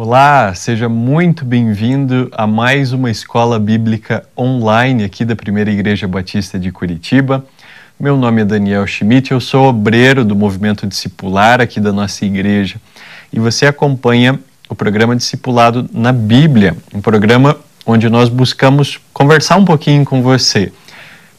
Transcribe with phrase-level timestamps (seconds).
[0.00, 6.56] Olá, seja muito bem-vindo a mais uma escola bíblica online aqui da Primeira Igreja Batista
[6.56, 7.44] de Curitiba.
[7.98, 12.76] Meu nome é Daniel Schmidt, eu sou obreiro do movimento discipular aqui da nossa igreja
[13.32, 14.38] e você acompanha
[14.68, 20.70] o programa Discipulado na Bíblia, um programa onde nós buscamos conversar um pouquinho com você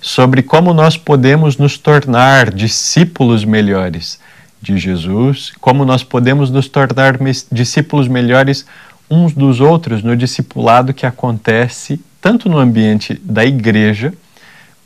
[0.01, 4.19] sobre como nós podemos nos tornar discípulos melhores
[4.61, 7.17] de Jesus, como nós podemos nos tornar
[7.51, 8.65] discípulos melhores
[9.09, 14.13] uns dos outros no discipulado que acontece tanto no ambiente da igreja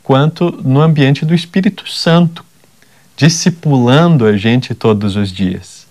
[0.02, 2.44] quanto no ambiente do Espírito Santo,
[3.16, 5.86] discipulando a gente todos os dias.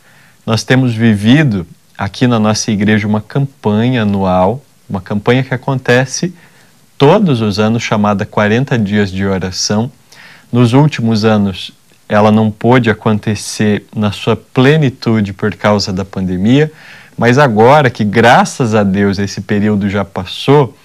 [0.45, 1.65] Nós temos vivido
[1.97, 6.33] aqui na nossa igreja uma campanha anual, uma campanha que acontece
[6.97, 9.91] todos os anos chamada 40 dias de oração.
[10.51, 11.71] Nos últimos anos
[12.07, 16.71] ela não pôde acontecer na sua plenitude por causa da pandemia,
[17.17, 20.75] mas agora que, graças a Deus, esse período já passou,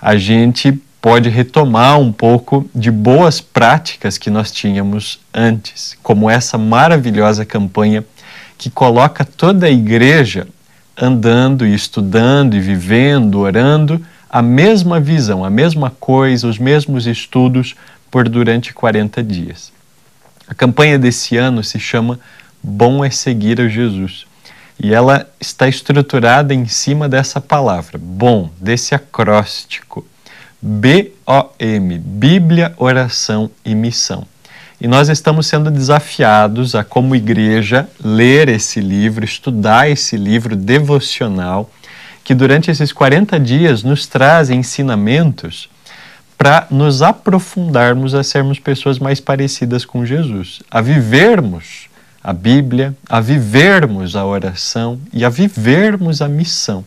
[0.00, 6.58] a gente pode retomar um pouco de boas práticas que nós tínhamos antes, como essa
[6.58, 8.04] maravilhosa campanha
[8.56, 10.46] que coloca toda a igreja
[11.00, 17.76] andando e estudando e vivendo, orando, a mesma visão, a mesma coisa, os mesmos estudos
[18.10, 19.72] por durante 40 dias.
[20.48, 22.18] A campanha desse ano se chama
[22.62, 24.26] Bom é Seguir a Jesus.
[24.82, 30.06] E ela está estruturada em cima dessa palavra, bom, desse acróstico.
[30.62, 34.26] B-O-M, Bíblia, Oração e Missão.
[34.80, 41.70] E nós estamos sendo desafiados a, como igreja, ler esse livro, estudar esse livro devocional,
[42.24, 45.68] que durante esses 40 dias nos traz ensinamentos
[46.38, 51.88] para nos aprofundarmos a sermos pessoas mais parecidas com Jesus, a vivermos
[52.22, 56.84] a Bíblia, a vivermos a oração e a vivermos a missão.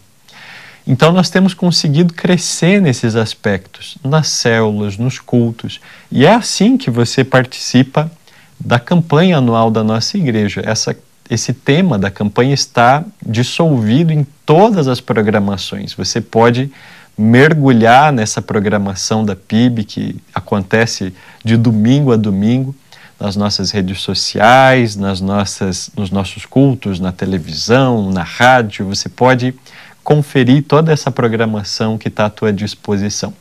[0.85, 5.79] Então, nós temos conseguido crescer nesses aspectos, nas células, nos cultos,
[6.11, 8.11] e é assim que você participa
[8.59, 10.61] da campanha anual da nossa igreja.
[10.65, 10.95] Essa,
[11.29, 15.93] esse tema da campanha está dissolvido em todas as programações.
[15.93, 16.71] Você pode
[17.17, 21.13] mergulhar nessa programação da PIB que acontece
[21.43, 22.75] de domingo a domingo
[23.19, 28.87] nas nossas redes sociais, nas nossas, nos nossos cultos, na televisão, na rádio.
[28.87, 29.53] Você pode
[30.03, 33.33] conferir toda essa programação que está à tua disposição.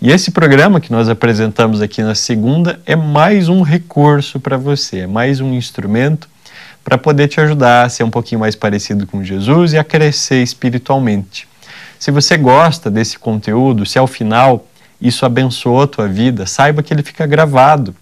[0.00, 5.00] E esse programa que nós apresentamos aqui na segunda é mais um recurso para você,
[5.00, 6.28] é mais um instrumento
[6.84, 10.42] para poder te ajudar a ser um pouquinho mais parecido com Jesus e a crescer
[10.42, 11.48] espiritualmente.
[11.98, 14.66] Se você gosta desse conteúdo, se ao final
[15.00, 17.94] isso abençoou a tua vida, saiba que ele fica gravado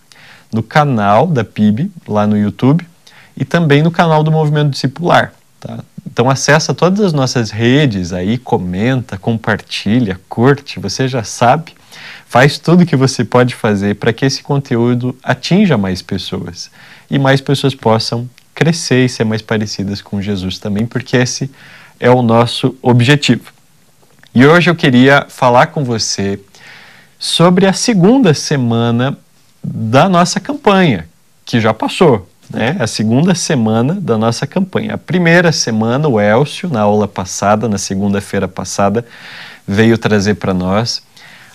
[0.52, 2.86] no canal da PIB, lá no YouTube,
[3.36, 5.32] e também no canal do Movimento Discipular.
[5.58, 5.80] Tá?
[6.06, 11.72] Então acessa todas as nossas redes aí, comenta, compartilha, curte, você já sabe,
[12.26, 16.70] faz tudo que você pode fazer para que esse conteúdo atinja mais pessoas
[17.10, 21.50] e mais pessoas possam crescer e ser mais parecidas com Jesus também, porque esse
[21.98, 23.53] é o nosso objetivo.
[24.34, 26.40] E hoje eu queria falar com você
[27.20, 29.16] sobre a segunda semana
[29.62, 31.06] da nossa campanha,
[31.44, 32.76] que já passou, né?
[32.80, 34.94] A segunda semana da nossa campanha.
[34.94, 39.06] A primeira semana, o Elcio, na aula passada, na segunda-feira passada,
[39.68, 41.00] veio trazer para nós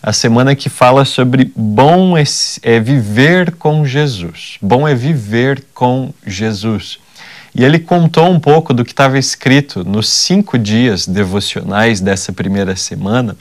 [0.01, 2.23] a semana que fala sobre bom é,
[2.63, 4.57] é viver com Jesus.
[4.61, 6.97] Bom é viver com Jesus.
[7.53, 12.75] E ele contou um pouco do que estava escrito nos cinco dias devocionais dessa primeira
[12.75, 13.35] semana.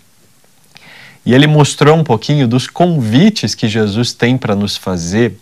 [1.25, 5.39] E ele mostrou um pouquinho dos convites que Jesus tem para nos fazer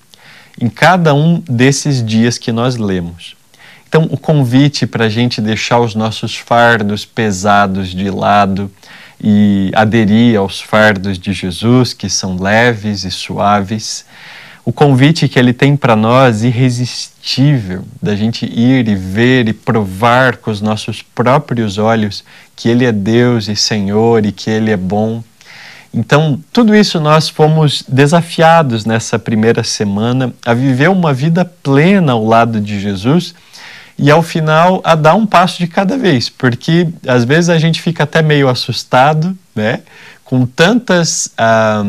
[0.60, 3.36] em cada um desses dias que nós lemos.
[3.88, 8.70] Então, o convite para a gente deixar os nossos fardos pesados de lado
[9.22, 14.04] e aderir aos fardos de Jesus, que são leves e suaves
[14.66, 20.38] o convite que ele tem para nós irresistível da gente ir e ver e provar
[20.38, 22.24] com os nossos próprios olhos
[22.56, 25.22] que ele é Deus e Senhor e que ele é bom.
[25.94, 32.24] Então, tudo isso nós fomos desafiados nessa primeira semana a viver uma vida plena ao
[32.24, 33.36] lado de Jesus
[33.96, 37.80] e ao final a dar um passo de cada vez, porque às vezes a gente
[37.80, 39.82] fica até meio assustado, né?
[40.24, 41.84] Com tantas ah,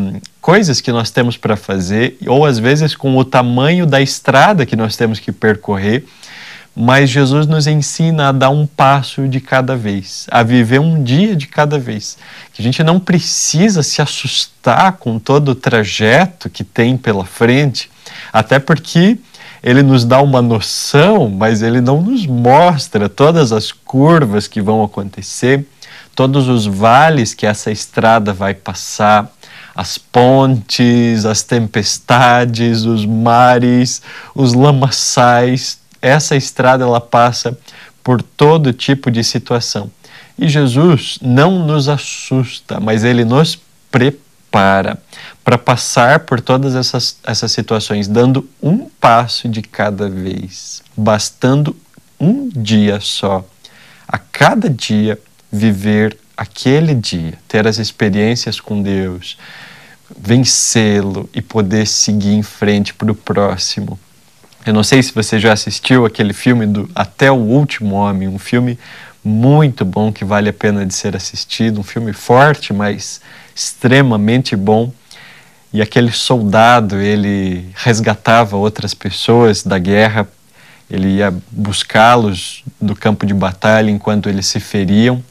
[0.48, 4.78] coisas que nós temos para fazer, ou às vezes com o tamanho da estrada que
[4.78, 6.06] nós temos que percorrer,
[6.74, 11.36] mas Jesus nos ensina a dar um passo de cada vez, a viver um dia
[11.36, 12.18] de cada vez.
[12.54, 17.92] Que a gente não precisa se assustar com todo o trajeto que tem pela frente,
[18.32, 19.18] até porque
[19.62, 24.82] ele nos dá uma noção, mas ele não nos mostra todas as curvas que vão
[24.82, 25.68] acontecer,
[26.16, 29.30] todos os vales que essa estrada vai passar,
[29.78, 34.02] as pontes, as tempestades, os mares,
[34.34, 35.78] os lamaçais.
[36.02, 37.56] Essa estrada ela passa
[38.04, 39.92] por todo tipo de situação.
[40.36, 43.60] E Jesus não nos assusta, mas ele nos
[43.92, 44.98] prepara
[45.44, 51.78] para passar por todas essas, essas situações, dando um passo de cada vez, bastando
[52.20, 53.46] um dia só.
[54.08, 55.20] A cada dia,
[55.52, 59.38] viver aquele dia, ter as experiências com Deus,
[60.16, 64.00] vencê-lo e poder seguir em frente para o próximo.
[64.66, 68.40] Eu não sei se você já assistiu aquele filme do Até o Último Homem, um
[68.40, 68.78] filme
[69.24, 73.22] muito bom que vale a pena de ser assistido, um filme forte, mas
[73.56, 74.92] extremamente bom.
[75.74, 80.28] E aquele soldado, ele resgatava outras pessoas da guerra,
[80.90, 85.22] ele ia buscá-los do campo de batalha enquanto eles se feriam.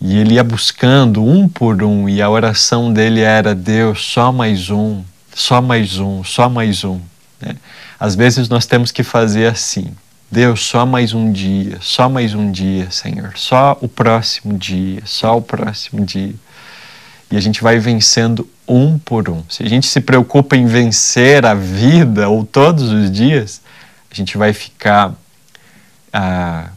[0.00, 4.70] E ele ia buscando um por um, e a oração dele era: Deus, só mais
[4.70, 5.02] um,
[5.34, 7.00] só mais um, só mais um.
[7.40, 7.56] Né?
[7.98, 9.94] Às vezes nós temos que fazer assim:
[10.30, 15.38] Deus, só mais um dia, só mais um dia, Senhor, só o próximo dia, só
[15.38, 16.34] o próximo dia.
[17.30, 19.42] E a gente vai vencendo um por um.
[19.48, 23.60] Se a gente se preocupa em vencer a vida ou todos os dias,
[24.10, 25.14] a gente vai ficar
[26.12, 26.70] ah,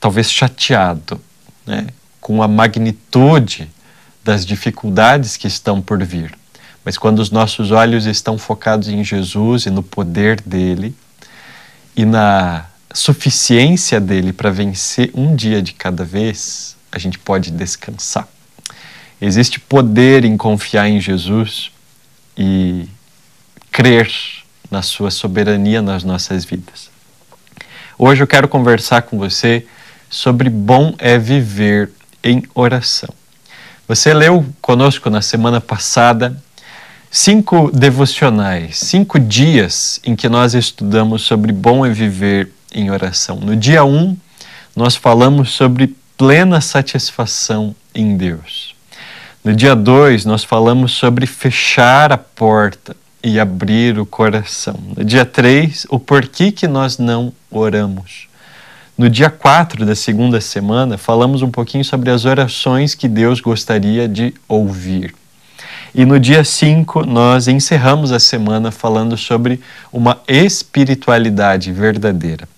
[0.00, 1.20] talvez chateado,
[1.66, 1.86] né?
[2.26, 3.70] Com a magnitude
[4.24, 6.36] das dificuldades que estão por vir.
[6.84, 10.92] Mas quando os nossos olhos estão focados em Jesus e no poder dele
[11.94, 18.26] e na suficiência dele para vencer um dia de cada vez, a gente pode descansar.
[19.20, 21.70] Existe poder em confiar em Jesus
[22.36, 22.88] e
[23.70, 24.10] crer
[24.68, 26.90] na sua soberania nas nossas vidas.
[27.96, 29.64] Hoje eu quero conversar com você
[30.10, 31.92] sobre bom é viver
[32.26, 33.08] em oração.
[33.86, 36.36] Você leu conosco na semana passada
[37.08, 43.36] cinco devocionais, cinco dias em que nós estudamos sobre bom é viver em oração.
[43.36, 44.16] No dia 1, um,
[44.74, 48.74] nós falamos sobre plena satisfação em Deus.
[49.44, 54.78] No dia 2, nós falamos sobre fechar a porta e abrir o coração.
[54.96, 58.25] No dia 3, o porquê que nós não oramos.
[58.98, 64.08] No dia 4 da segunda semana, falamos um pouquinho sobre as orações que Deus gostaria
[64.08, 65.14] de ouvir.
[65.94, 69.60] E no dia 5, nós encerramos a semana falando sobre
[69.92, 72.48] uma espiritualidade verdadeira.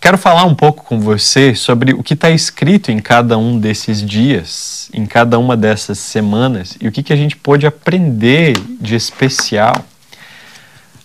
[0.00, 4.04] Quero falar um pouco com você sobre o que está escrito em cada um desses
[4.04, 8.96] dias, em cada uma dessas semanas, e o que, que a gente pode aprender de
[8.96, 9.84] especial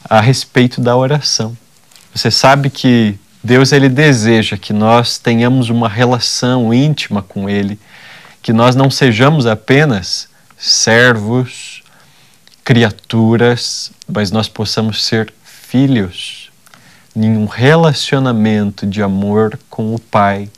[0.03, 1.55] a respeito da oração.
[2.15, 7.79] Você sabe que Deus ele deseja que nós tenhamos uma relação íntima com ele,
[8.41, 11.83] que nós não sejamos apenas servos,
[12.63, 16.49] criaturas, mas nós possamos ser filhos
[17.15, 20.49] em um relacionamento de amor com o Pai.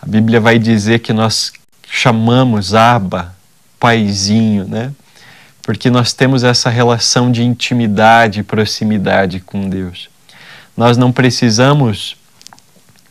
[0.00, 1.52] A Bíblia vai dizer que nós
[1.90, 3.34] chamamos Abba,
[3.80, 4.92] Paizinho, né?
[5.60, 10.09] Porque nós temos essa relação de intimidade e proximidade com Deus.
[10.76, 12.16] Nós não precisamos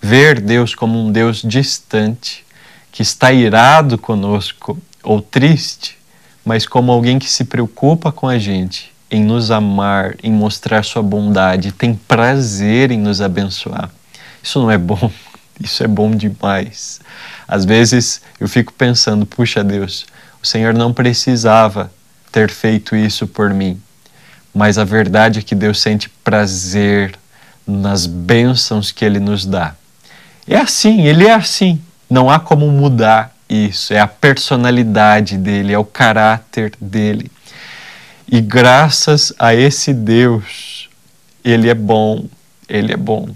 [0.01, 2.45] ver Deus como um Deus distante,
[2.91, 5.97] que está irado conosco ou triste,
[6.43, 11.01] mas como alguém que se preocupa com a gente, em nos amar, em mostrar sua
[11.01, 13.89] bondade, tem prazer em nos abençoar.
[14.41, 15.11] Isso não é bom,
[15.59, 16.99] isso é bom demais.
[17.47, 20.05] Às vezes eu fico pensando, puxa Deus,
[20.41, 21.91] o Senhor não precisava
[22.31, 23.81] ter feito isso por mim,
[24.53, 27.18] mas a verdade é que Deus sente prazer
[27.69, 29.75] nas bênçãos que Ele nos dá.
[30.47, 31.81] É assim, Ele é assim.
[32.09, 33.93] Não há como mudar isso.
[33.93, 37.31] É a personalidade dele, é o caráter dele.
[38.27, 40.89] E graças a esse Deus,
[41.43, 42.25] Ele é bom,
[42.67, 43.29] Ele é bom.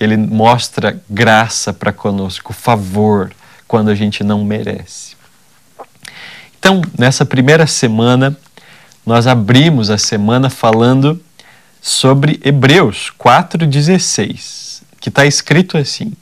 [0.00, 3.32] Ele mostra graça para conosco, favor,
[3.68, 5.14] quando a gente não merece.
[6.58, 8.36] Então, nessa primeira semana,
[9.04, 11.20] nós abrimos a semana falando
[11.84, 16.12] sobre Hebreus 4,16, que está escrito assim: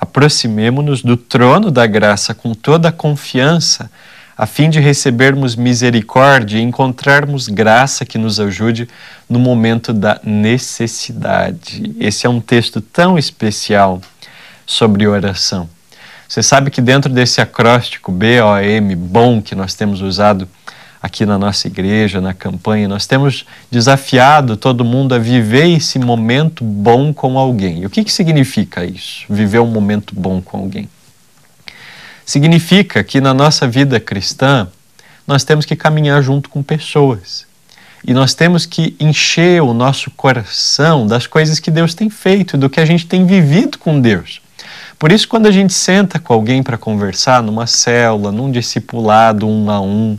[0.00, 3.90] Aproximemo-nos do trono da graça com toda a confiança,
[4.38, 8.88] a fim de recebermos misericórdia e encontrarmos graça que nos ajude
[9.28, 11.94] no momento da necessidade.
[11.98, 14.00] Esse é um texto tão especial
[14.64, 15.68] sobre oração.
[16.28, 20.48] Você sabe que dentro desse acróstico BOM, bom, que nós temos usado
[21.04, 26.64] aqui na nossa igreja, na campanha, nós temos desafiado todo mundo a viver esse momento
[26.64, 27.82] bom com alguém.
[27.82, 29.26] E o que, que significa isso?
[29.28, 30.88] Viver um momento bom com alguém?
[32.24, 34.66] Significa que na nossa vida cristã
[35.26, 37.44] nós temos que caminhar junto com pessoas.
[38.02, 42.70] E nós temos que encher o nosso coração das coisas que Deus tem feito, do
[42.70, 44.40] que a gente tem vivido com Deus.
[44.98, 49.70] Por isso, quando a gente senta com alguém para conversar, numa célula, num discipulado um
[49.70, 50.16] a um,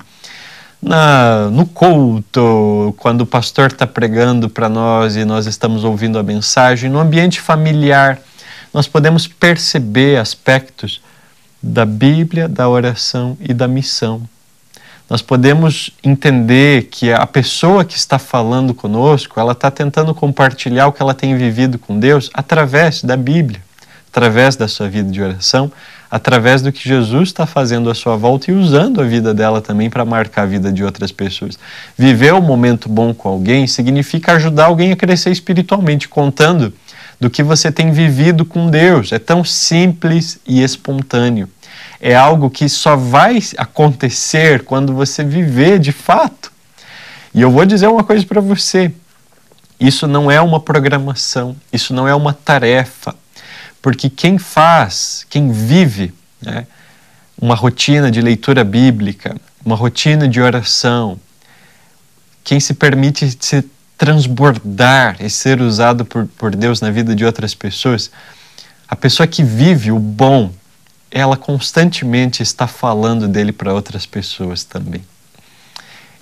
[0.85, 6.23] na, no culto, quando o pastor está pregando para nós e nós estamos ouvindo a
[6.23, 8.19] mensagem, no ambiente familiar,
[8.71, 11.01] nós podemos perceber aspectos
[11.61, 14.21] da Bíblia, da oração e da missão.
[15.09, 20.91] Nós podemos entender que a pessoa que está falando conosco, ela está tentando compartilhar o
[20.91, 23.61] que ela tem vivido com Deus através da Bíblia,
[24.11, 25.71] através da sua vida de oração,
[26.09, 29.89] através do que Jesus está fazendo à sua volta e usando a vida dela também
[29.89, 31.57] para marcar a vida de outras pessoas.
[31.97, 36.73] Viver um momento bom com alguém significa ajudar alguém a crescer espiritualmente, contando
[37.19, 39.11] do que você tem vivido com Deus.
[39.11, 41.49] É tão simples e espontâneo.
[41.99, 46.51] É algo que só vai acontecer quando você viver de fato.
[47.33, 48.91] E eu vou dizer uma coisa para você:
[49.79, 53.15] isso não é uma programação, isso não é uma tarefa,
[53.85, 56.11] porque quem faz, quem vive
[56.41, 56.65] né,
[57.39, 61.19] uma rotina de leitura bíblica, uma rotina de oração,
[62.43, 63.63] quem se permite se
[63.95, 68.09] transbordar e ser usado por, por Deus na vida de outras pessoas,
[68.87, 70.51] a pessoa que vive o bom,
[71.11, 75.05] ela constantemente está falando dele para outras pessoas também.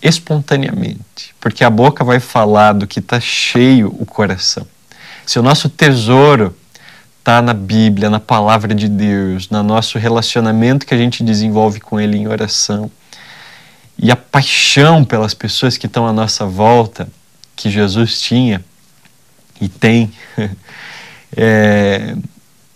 [0.02, 4.68] Espontaneamente, porque a boca vai falar do que está cheio o coração.
[5.26, 6.54] Se o nosso tesouro
[7.24, 11.98] está na Bíblia, na palavra de Deus, no nosso relacionamento que a gente desenvolve com
[11.98, 12.92] Ele em oração.
[13.98, 17.08] E a paixão pelas pessoas que estão à nossa volta,
[17.56, 18.62] que Jesus tinha
[19.62, 20.12] e tem,
[21.38, 22.14] é,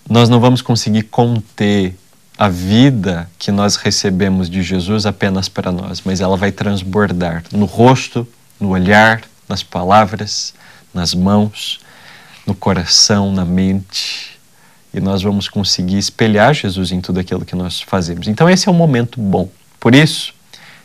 [0.09, 1.93] nós não vamos conseguir conter
[2.37, 7.65] a vida que nós recebemos de Jesus apenas para nós, mas ela vai transbordar no
[7.65, 8.25] rosto,
[8.57, 10.53] no olhar, nas palavras,
[10.93, 11.81] nas mãos,
[12.45, 14.36] no coração, na mente
[14.93, 18.27] e nós vamos conseguir espelhar Jesus em tudo aquilo que nós fazemos.
[18.27, 19.49] Então, esse é um momento bom.
[19.79, 20.33] Por isso,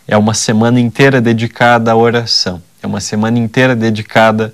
[0.07, 2.63] é uma semana inteira dedicada à oração.
[2.83, 4.53] É uma semana inteira dedicada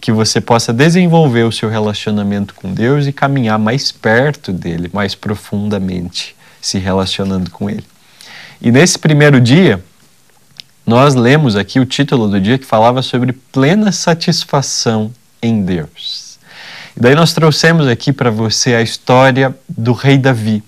[0.00, 5.14] que você possa desenvolver o seu relacionamento com Deus e caminhar mais perto dele, mais
[5.14, 7.84] profundamente, se relacionando com ele.
[8.60, 9.82] E nesse primeiro dia,
[10.86, 15.10] nós lemos aqui o título do dia que falava sobre plena satisfação
[15.42, 16.33] em Deus.
[16.96, 20.62] E daí nós trouxemos aqui para você a história do rei Davi.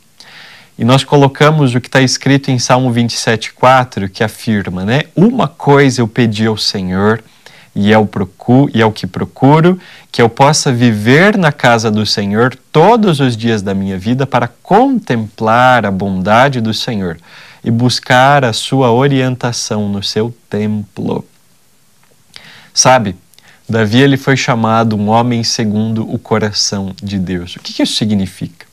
[0.79, 5.05] E nós colocamos o que está escrito em Salmo 27,4, que afirma, né?
[5.15, 7.23] Uma coisa eu pedi ao Senhor,
[7.75, 9.79] e é, o procuro, e é o que procuro,
[10.11, 14.49] que eu possa viver na casa do Senhor todos os dias da minha vida para
[14.49, 17.19] contemplar a bondade do Senhor
[17.63, 21.25] e buscar a sua orientação no seu templo.
[22.73, 23.15] Sabe,
[23.69, 27.57] Davi ele foi chamado um homem segundo o coração de Deus.
[27.57, 28.65] O que, que isso significa?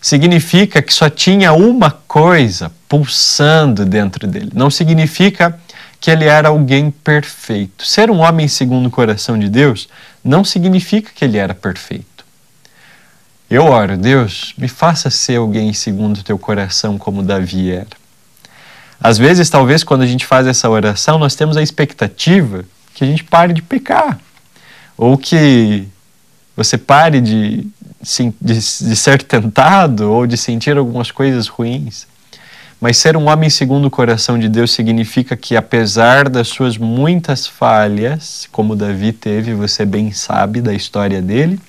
[0.00, 4.52] Significa que só tinha uma coisa pulsando dentro dele.
[4.54, 5.58] Não significa
[6.00, 7.84] que ele era alguém perfeito.
[7.84, 9.88] Ser um homem segundo o coração de Deus
[10.22, 12.24] não significa que ele era perfeito.
[13.50, 17.86] Eu oro, Deus, me faça ser alguém segundo o teu coração como Davi era.
[19.00, 22.64] Às vezes, talvez, quando a gente faz essa oração, nós temos a expectativa
[22.96, 24.18] que a gente pare de pecar.
[24.96, 25.86] Ou que
[26.56, 27.68] você pare de,
[28.00, 32.06] de, de ser tentado ou de sentir algumas coisas ruins.
[32.80, 37.46] Mas ser um homem segundo o coração de Deus significa que, apesar das suas muitas
[37.46, 41.60] falhas, como Davi teve, você bem sabe da história dele,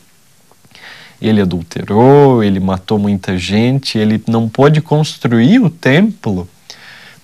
[1.21, 6.47] ele adulterou, ele matou muita gente, ele não pôde construir o templo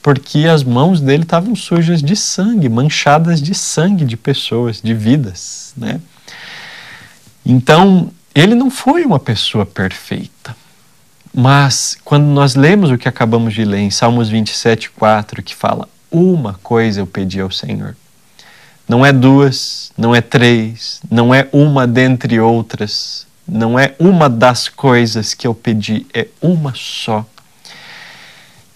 [0.03, 5.73] porque as mãos dele estavam sujas de sangue, manchadas de sangue de pessoas, de vidas,
[5.77, 6.01] né?
[7.45, 10.55] Então, ele não foi uma pessoa perfeita.
[11.33, 15.87] Mas quando nós lemos o que acabamos de ler em Salmos 27, 4, que fala:
[16.11, 17.95] Uma coisa eu pedi ao Senhor.
[18.87, 24.67] Não é duas, não é três, não é uma dentre outras, não é uma das
[24.67, 27.25] coisas que eu pedi, é uma só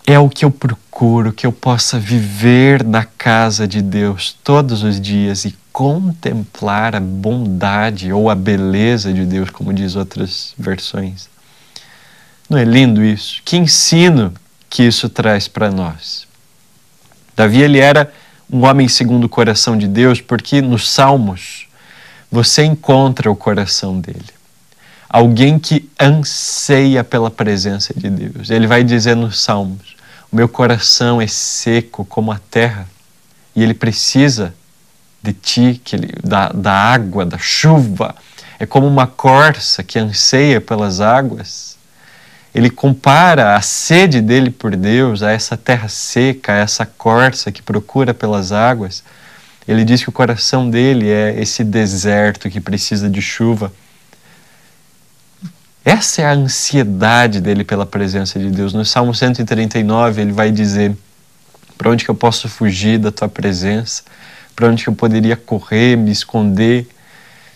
[0.09, 5.01] é o que eu procuro, que eu possa viver na casa de Deus todos os
[5.01, 11.27] dias e contemplar a bondade ou a beleza de Deus, como diz outras versões.
[12.49, 13.41] Não é lindo isso?
[13.43, 14.33] Que ensino
[14.69, 16.25] que isso traz para nós?
[17.35, 18.09] Davi ele era
[18.49, 21.67] um homem segundo o coração de Deus, porque nos Salmos
[22.31, 24.37] você encontra o coração dele.
[25.09, 28.49] Alguém que anseia pela presença de Deus.
[28.49, 29.96] Ele vai dizer nos Salmos:
[30.31, 32.87] O meu coração é seco como a terra,
[33.55, 34.53] e ele precisa
[35.21, 38.15] de ti, que ele, da, da água, da chuva.
[38.59, 41.77] É como uma corça que anseia pelas águas
[42.57, 47.61] ele compara a sede dele por Deus a essa terra seca, a essa corça que
[47.61, 49.03] procura pelas águas.
[49.67, 53.71] Ele diz que o coração dele é esse deserto que precisa de chuva.
[55.87, 58.73] Essa é a ansiedade dele pela presença de Deus.
[58.73, 60.93] No Salmo 139, ele vai dizer:
[61.77, 64.03] Para onde que eu posso fugir da tua presença?
[64.53, 66.85] Para onde que eu poderia correr, me esconder?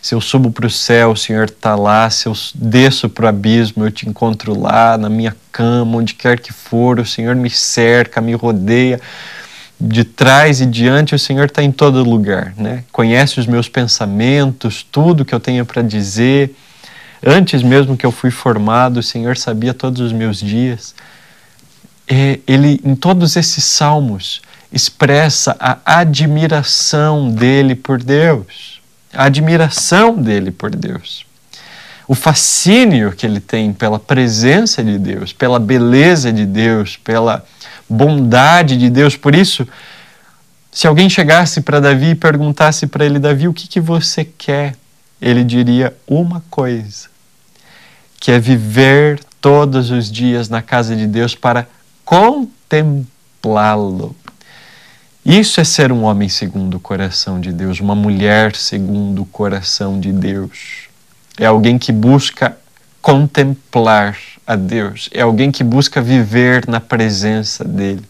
[0.02, 2.10] Se eu subo para o céu, o Senhor está lá.
[2.10, 6.40] Se eu desço para o abismo, eu te encontro lá, na minha cama, onde quer
[6.40, 7.02] que for.
[7.02, 9.02] O Senhor me cerca, me rodeia.
[9.78, 12.54] De trás e diante, o Senhor está em todo lugar.
[12.56, 12.86] Né?
[12.94, 16.56] Conhece os meus pensamentos, tudo que eu tenho para dizer.
[17.26, 20.96] Antes mesmo que eu fui formado, o Senhor sabia todos os meus dias.
[22.08, 28.82] Ele, em todos esses salmos, expressa a admiração dele por Deus
[29.14, 31.26] a admiração dele por Deus,
[32.08, 37.46] o fascínio que ele tem pela presença de Deus, pela beleza de Deus, pela
[37.88, 39.16] bondade de Deus.
[39.16, 39.68] Por isso,
[40.72, 44.76] se alguém chegasse para Davi e perguntasse para ele, Davi, o que, que você quer?
[45.22, 47.08] Ele diria uma coisa,
[48.22, 51.68] que é viver todos os dias na casa de Deus para
[52.06, 54.16] contemplá-lo,
[55.26, 60.00] isso é ser um homem segundo o coração de Deus, uma mulher segundo o coração
[60.00, 60.88] de Deus.
[61.38, 62.56] É alguém que busca
[63.02, 68.06] contemplar a Deus, é alguém que busca viver na presença dele.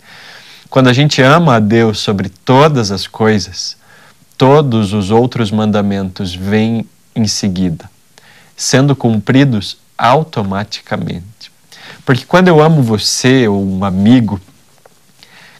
[0.70, 3.78] Quando a gente ama a Deus sobre todas as coisas,
[4.38, 7.90] todos os outros mandamentos vêm em seguida,
[8.58, 11.52] sendo cumpridos automaticamente.
[12.04, 14.42] Porque quando eu amo você ou um amigo,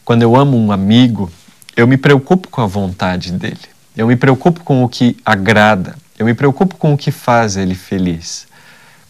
[0.04, 1.32] quando eu amo um amigo,
[1.78, 3.60] eu me preocupo com a vontade dele.
[3.96, 5.96] Eu me preocupo com o que agrada.
[6.18, 8.48] Eu me preocupo com o que faz ele feliz.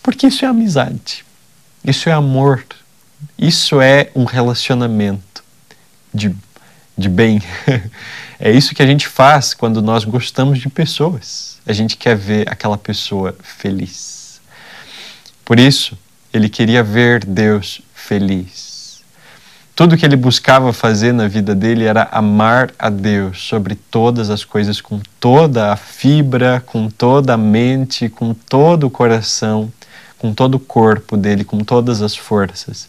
[0.03, 1.23] Porque isso é amizade.
[1.83, 2.65] Isso é amor.
[3.37, 5.43] Isso é um relacionamento
[6.13, 6.35] de,
[6.97, 7.41] de bem.
[8.37, 11.57] é isso que a gente faz quando nós gostamos de pessoas.
[11.65, 14.20] A gente quer ver aquela pessoa feliz.
[15.51, 15.97] Por isso,
[16.31, 19.01] ele queria ver Deus feliz.
[19.75, 24.45] Tudo que ele buscava fazer na vida dele era amar a Deus sobre todas as
[24.45, 29.69] coisas, com toda a fibra, com toda a mente, com todo o coração,
[30.17, 32.87] com todo o corpo dele, com todas as forças.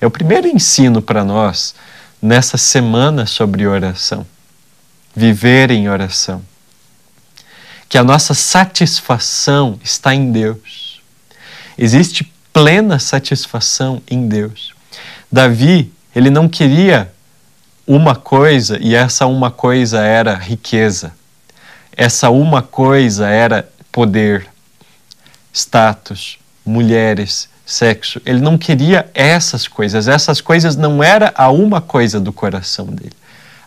[0.00, 1.74] É o primeiro ensino para nós
[2.22, 4.26] nessa semana sobre oração.
[5.14, 6.40] Viver em oração.
[7.86, 10.91] Que a nossa satisfação está em Deus.
[11.76, 14.74] Existe plena satisfação em Deus.
[15.30, 17.10] Davi ele não queria
[17.86, 21.12] uma coisa e essa uma coisa era riqueza.
[21.96, 24.46] Essa uma coisa era poder,
[25.52, 28.20] status, mulheres, sexo.
[28.24, 30.08] Ele não queria essas coisas.
[30.08, 33.12] Essas coisas não era a uma coisa do coração dele.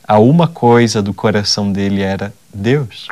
[0.07, 3.07] A uma coisa do coração dele era Deus.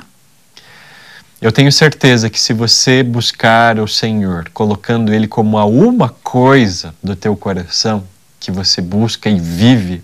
[1.43, 6.95] Eu tenho certeza que se você buscar o Senhor, colocando Ele como a uma coisa
[7.03, 8.05] do teu coração,
[8.39, 10.01] que você busca e vive,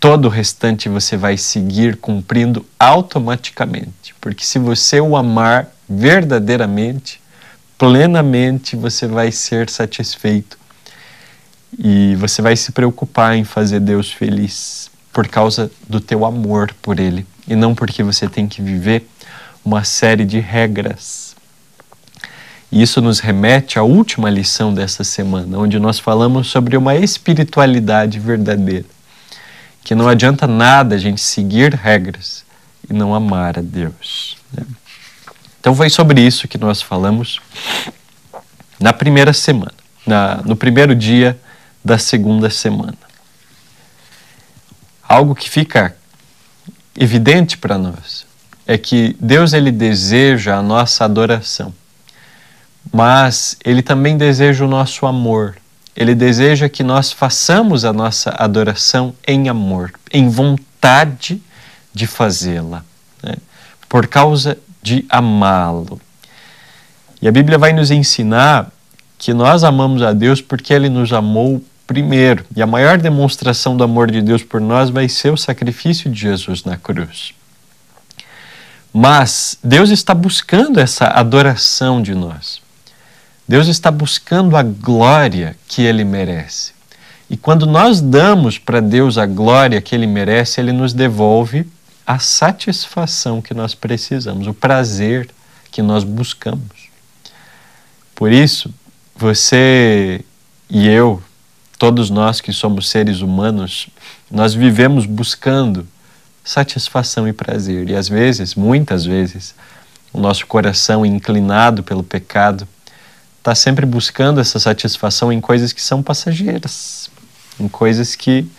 [0.00, 4.12] todo o restante você vai seguir cumprindo automaticamente.
[4.20, 7.20] Porque se você o amar verdadeiramente,
[7.78, 10.58] plenamente, você vai ser satisfeito.
[11.78, 16.98] E você vai se preocupar em fazer Deus feliz por causa do teu amor por
[16.98, 19.06] Ele e não porque você tem que viver
[19.64, 21.30] uma série de regras
[22.72, 28.20] e isso nos remete à última lição dessa semana, onde nós falamos sobre uma espiritualidade
[28.20, 28.86] verdadeira.
[29.82, 32.44] Que não adianta nada a gente seguir regras
[32.88, 34.36] e não amar a Deus.
[34.52, 34.64] Né?
[35.58, 37.40] Então foi sobre isso que nós falamos
[38.78, 39.74] na primeira semana,
[40.06, 41.38] na, no primeiro dia
[41.84, 42.98] da segunda semana.
[45.08, 45.96] Algo que fica
[46.96, 48.29] evidente para nós
[48.70, 51.74] é que Deus ele deseja a nossa adoração
[52.92, 55.56] mas ele também deseja o nosso amor.
[55.94, 61.42] Ele deseja que nós façamos a nossa adoração em amor, em vontade
[61.92, 62.84] de fazê-la,
[63.22, 63.34] né?
[63.88, 66.00] por causa de amá-lo.
[67.20, 68.70] E a Bíblia vai nos ensinar
[69.18, 72.46] que nós amamos a Deus porque ele nos amou primeiro.
[72.56, 76.18] E a maior demonstração do amor de Deus por nós vai ser o sacrifício de
[76.18, 77.34] Jesus na cruz.
[78.92, 82.60] Mas Deus está buscando essa adoração de nós.
[83.46, 86.72] Deus está buscando a glória que ele merece.
[87.28, 91.66] E quando nós damos para Deus a glória que ele merece, ele nos devolve
[92.06, 95.30] a satisfação que nós precisamos, o prazer
[95.70, 96.90] que nós buscamos.
[98.16, 98.72] Por isso,
[99.14, 100.24] você
[100.68, 101.22] e eu,
[101.78, 103.88] todos nós que somos seres humanos,
[104.30, 105.86] nós vivemos buscando
[106.50, 107.88] satisfação e prazer.
[107.88, 109.54] E às vezes, muitas vezes,
[110.12, 112.66] o nosso coração inclinado pelo pecado
[113.38, 117.08] está sempre buscando essa satisfação em coisas que são passageiras,
[117.58, 118.50] em coisas que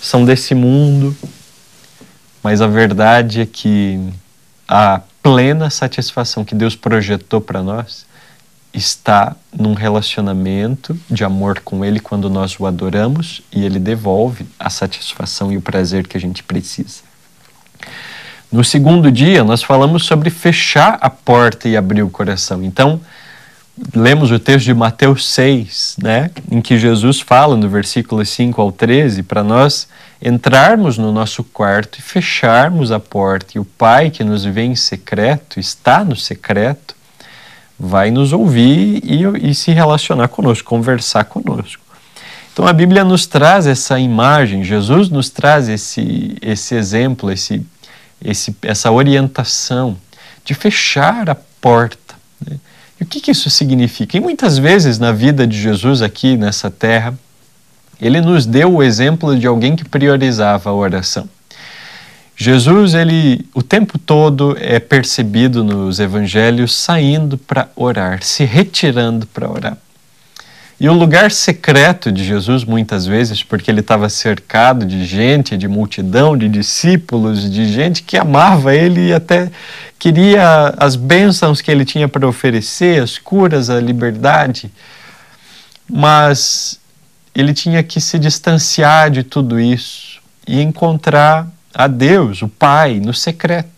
[0.00, 1.16] são desse mundo.
[2.42, 4.00] Mas a verdade é que
[4.66, 8.04] a plena satisfação que Deus projetou para nós
[8.74, 14.68] está num relacionamento de amor com Ele quando nós o adoramos e Ele devolve a
[14.68, 17.11] satisfação e o prazer que a gente precisa.
[18.50, 22.62] No segundo dia, nós falamos sobre fechar a porta e abrir o coração.
[22.62, 23.00] Então,
[23.94, 28.70] lemos o texto de Mateus 6, né, em que Jesus fala no versículo 5 ao
[28.70, 29.88] 13 para nós
[30.20, 33.52] entrarmos no nosso quarto e fecharmos a porta.
[33.54, 36.94] E o Pai que nos vê em secreto, está no secreto,
[37.78, 41.82] vai nos ouvir e, e se relacionar conosco, conversar conosco.
[42.52, 47.64] Então a Bíblia nos traz essa imagem, Jesus nos traz esse, esse exemplo, esse,
[48.22, 49.96] esse, essa orientação
[50.44, 52.14] de fechar a porta.
[52.46, 52.58] Né?
[53.00, 54.18] E o que, que isso significa?
[54.18, 57.14] E muitas vezes na vida de Jesus aqui nessa terra,
[57.98, 61.28] ele nos deu o exemplo de alguém que priorizava a oração.
[62.36, 69.48] Jesus, ele o tempo todo é percebido nos evangelhos saindo para orar, se retirando para
[69.48, 69.78] orar.
[70.82, 75.68] E o lugar secreto de Jesus, muitas vezes, porque ele estava cercado de gente, de
[75.68, 79.48] multidão, de discípulos, de gente que amava ele e até
[79.96, 84.72] queria as bênçãos que ele tinha para oferecer, as curas, a liberdade.
[85.88, 86.80] Mas
[87.32, 93.14] ele tinha que se distanciar de tudo isso e encontrar a Deus, o Pai, no
[93.14, 93.70] secreto.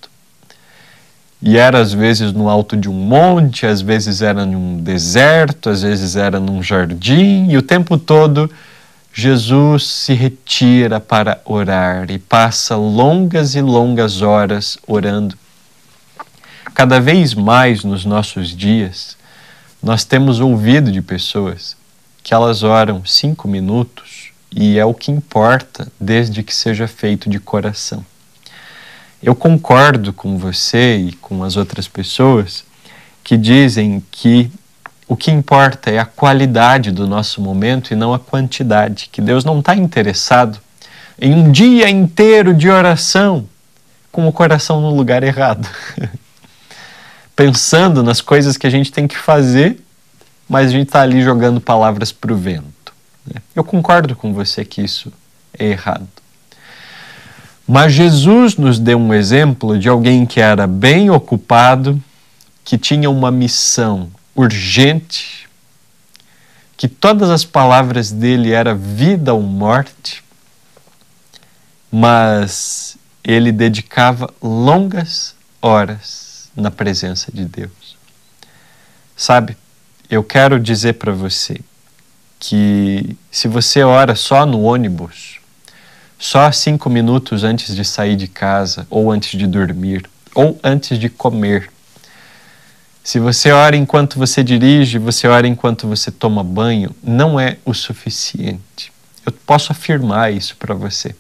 [1.46, 5.82] E era às vezes no alto de um monte, às vezes era num deserto, às
[5.82, 8.50] vezes era num jardim, e o tempo todo
[9.12, 15.36] Jesus se retira para orar e passa longas e longas horas orando.
[16.72, 19.14] Cada vez mais nos nossos dias,
[19.82, 21.76] nós temos ouvido de pessoas
[22.22, 27.38] que elas oram cinco minutos e é o que importa, desde que seja feito de
[27.38, 28.02] coração.
[29.24, 32.62] Eu concordo com você e com as outras pessoas
[33.22, 34.50] que dizem que
[35.08, 39.42] o que importa é a qualidade do nosso momento e não a quantidade, que Deus
[39.42, 40.60] não está interessado
[41.18, 43.48] em um dia inteiro de oração
[44.12, 45.66] com o coração no lugar errado.
[47.34, 49.82] Pensando nas coisas que a gente tem que fazer,
[50.46, 52.92] mas a gente está ali jogando palavras para o vento.
[53.26, 53.40] Né?
[53.56, 55.10] Eu concordo com você que isso
[55.58, 56.13] é errado.
[57.66, 62.02] Mas Jesus nos deu um exemplo de alguém que era bem ocupado,
[62.62, 65.48] que tinha uma missão urgente,
[66.76, 70.22] que todas as palavras dele era vida ou morte,
[71.90, 77.96] mas ele dedicava longas horas na presença de Deus.
[79.16, 79.56] Sabe,
[80.10, 81.60] eu quero dizer para você
[82.38, 85.33] que se você ora só no ônibus,
[86.18, 91.08] só cinco minutos antes de sair de casa, ou antes de dormir, ou antes de
[91.08, 91.70] comer.
[93.02, 97.74] Se você ora enquanto você dirige, você ora enquanto você toma banho, não é o
[97.74, 98.90] suficiente.
[99.26, 101.14] Eu posso afirmar isso para você.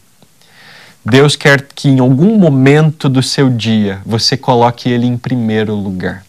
[1.04, 6.24] Deus quer que em algum momento do seu dia você coloque Ele em primeiro lugar.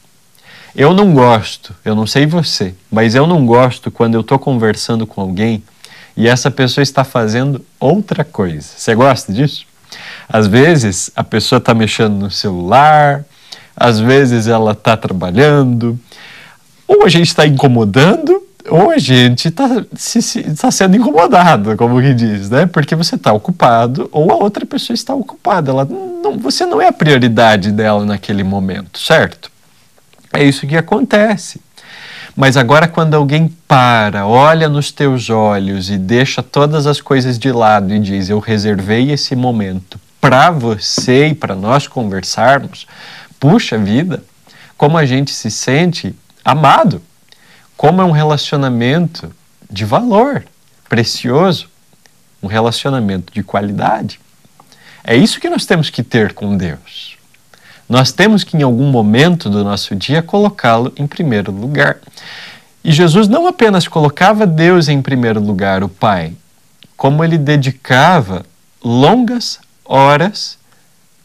[0.75, 5.07] Eu não gosto, eu não sei você, mas eu não gosto quando eu estou conversando
[5.07, 5.63] com alguém
[6.15, 8.67] e essa pessoa está fazendo outra coisa.
[8.75, 9.65] Você gosta disso?
[10.27, 13.23] Às vezes a pessoa está mexendo no celular,
[13.75, 15.99] às vezes ela está trabalhando,
[16.87, 19.67] ou a gente está incomodando, ou a gente está
[20.59, 22.65] tá sendo incomodado, como que diz, né?
[22.65, 25.71] Porque você está ocupado ou a outra pessoa está ocupada.
[25.71, 29.51] Ela não, você não é a prioridade dela naquele momento, certo?
[30.33, 31.61] É isso que acontece.
[32.35, 37.49] Mas agora, quando alguém para, olha nos teus olhos e deixa todas as coisas de
[37.51, 42.85] lado e diz: Eu reservei esse momento para você e para nós conversarmos,
[43.39, 44.21] puxa vida,
[44.75, 47.01] como a gente se sente amado,
[47.77, 49.31] como é um relacionamento
[49.71, 50.43] de valor,
[50.89, 51.69] precioso,
[52.43, 54.19] um relacionamento de qualidade.
[55.03, 57.14] É isso que nós temos que ter com Deus.
[57.87, 61.97] Nós temos que, em algum momento do nosso dia, colocá-lo em primeiro lugar.
[62.83, 66.33] E Jesus não apenas colocava Deus em primeiro lugar, o Pai,
[66.95, 68.45] como ele dedicava
[68.83, 70.57] longas horas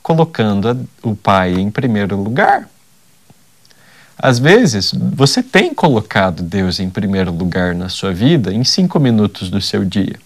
[0.03, 2.69] colocando o Pai em primeiro lugar.
[4.19, 9.49] Às vezes, você tem colocado Deus em primeiro lugar na sua vida em cinco minutos
[9.49, 10.17] do seu dia.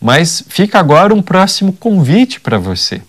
[0.00, 3.02] Mas fica agora um próximo convite para você,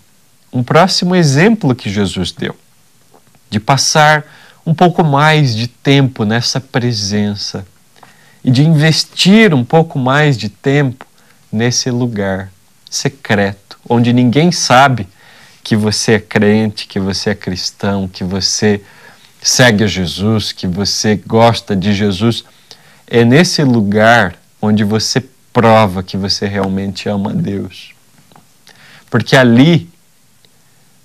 [0.52, 2.54] um próximo exemplo que Jesus deu,
[3.48, 4.24] de passar
[4.66, 7.66] um pouco mais de tempo nessa presença
[8.44, 11.06] e de investir um pouco mais de tempo
[11.50, 12.52] nesse lugar
[12.90, 15.08] secreto, onde ninguém sabe
[15.62, 18.82] que você é crente, que você é cristão, que você
[19.40, 22.44] segue a Jesus, que você gosta de Jesus,
[23.06, 27.92] é nesse lugar onde você prova que você realmente ama Deus.
[29.10, 29.91] Porque ali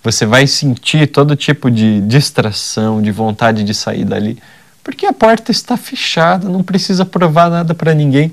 [0.08, 4.42] você vai sentir todo tipo de distração, de vontade de sair dali,
[4.82, 8.32] porque a porta está fechada, não precisa provar nada para ninguém,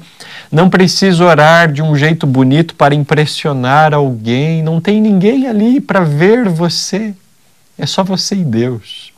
[0.53, 6.05] não precisa orar de um jeito bonito para impressionar alguém, não tem ninguém ali para
[6.05, 7.13] ver você,
[7.77, 9.13] é só você e Deus.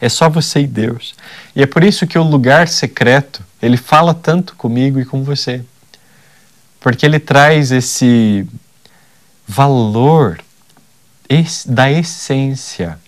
[0.00, 1.14] É só você e Deus.
[1.54, 5.62] E é por isso que o lugar secreto, ele fala tanto comigo e com você.
[6.80, 8.46] Porque ele traz esse
[9.46, 10.38] valor
[11.66, 12.98] da essência.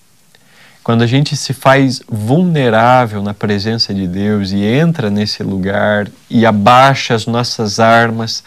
[0.82, 6.46] Quando a gente se faz vulnerável na presença de Deus e entra nesse lugar e
[6.46, 8.42] abaixa as nossas armas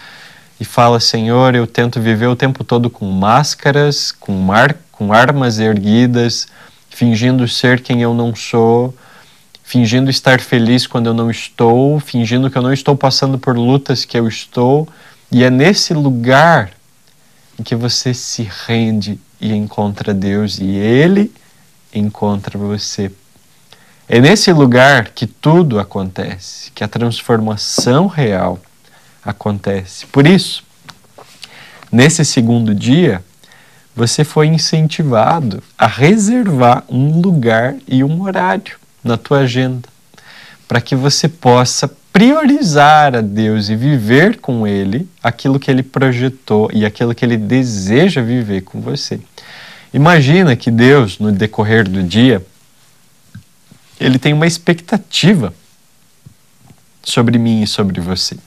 [0.60, 5.60] e fala: Senhor, eu tento viver o tempo todo com máscaras, com, mar, com armas
[5.60, 6.48] erguidas
[7.00, 8.94] fingindo ser quem eu não sou,
[9.64, 14.04] fingindo estar feliz quando eu não estou, fingindo que eu não estou passando por lutas
[14.04, 14.86] que eu estou.
[15.32, 16.72] E é nesse lugar
[17.58, 21.32] em que você se rende e encontra Deus e Ele
[21.94, 23.12] encontra você.
[24.08, 28.60] É nesse lugar que tudo acontece, que a transformação real
[29.24, 30.06] acontece.
[30.08, 30.64] Por isso,
[31.92, 33.24] nesse segundo dia,
[33.96, 39.89] você foi incentivado a reservar um lugar e um horário na tua agenda
[40.70, 46.70] para que você possa priorizar a Deus e viver com Ele aquilo que Ele projetou
[46.72, 49.20] e aquilo que Ele deseja viver com você.
[49.92, 52.46] Imagina que Deus, no decorrer do dia,
[54.00, 55.56] Ele tem uma expectativa
[57.02, 58.38] sobre mim e sobre você.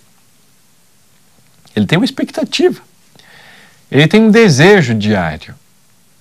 [1.75, 2.81] Ele tem uma expectativa.
[3.91, 5.57] Ele tem um desejo diário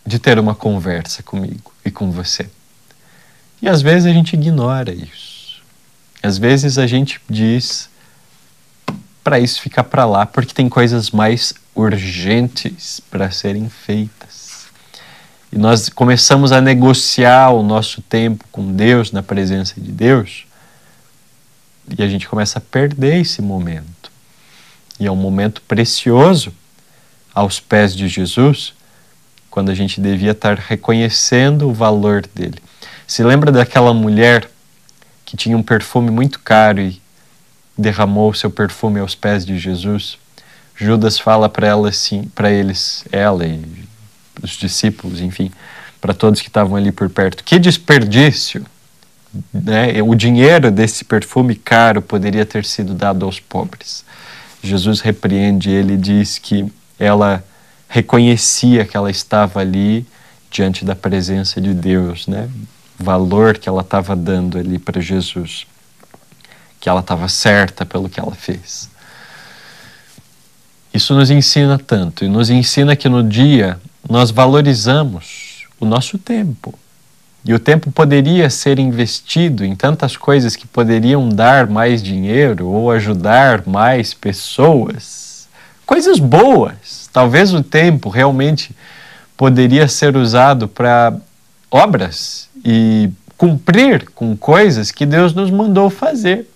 [0.03, 2.49] de ter uma conversa comigo e com você.
[3.61, 5.30] E às vezes a gente ignora isso.
[6.23, 7.89] Às vezes a gente diz
[9.23, 14.65] para isso ficar para lá, porque tem coisas mais urgentes para serem feitas.
[15.51, 20.45] E nós começamos a negociar o nosso tempo com Deus, na presença de Deus,
[21.97, 24.11] e a gente começa a perder esse momento.
[24.99, 26.53] E é um momento precioso
[27.33, 28.73] aos pés de Jesus,
[29.49, 32.59] quando a gente devia estar reconhecendo o valor dele.
[33.05, 34.49] Se lembra daquela mulher
[35.31, 37.01] que tinha um perfume muito caro e
[37.77, 40.17] derramou seu perfume aos pés de Jesus?
[40.75, 43.63] Judas fala para ela assim, para eles, ela e
[44.43, 45.49] os discípulos, enfim,
[46.01, 47.45] para todos que estavam ali por perto.
[47.45, 48.65] Que desperdício!
[49.53, 50.03] Né?
[50.03, 54.03] O dinheiro desse perfume caro poderia ter sido dado aos pobres.
[54.61, 57.41] Jesus repreende ele e diz que ela
[57.87, 60.05] reconhecia que ela estava ali
[60.49, 62.49] diante da presença de Deus, né?
[63.01, 65.65] Valor que ela estava dando ali para Jesus,
[66.79, 68.89] que ela estava certa pelo que ela fez.
[70.93, 76.77] Isso nos ensina tanto e nos ensina que no dia nós valorizamos o nosso tempo.
[77.43, 82.91] E o tempo poderia ser investido em tantas coisas que poderiam dar mais dinheiro ou
[82.91, 85.31] ajudar mais pessoas
[85.91, 87.09] coisas boas.
[87.11, 88.73] Talvez o tempo realmente
[89.35, 91.13] poderia ser usado para
[91.69, 96.47] obras e cumprir com coisas que Deus nos mandou fazer.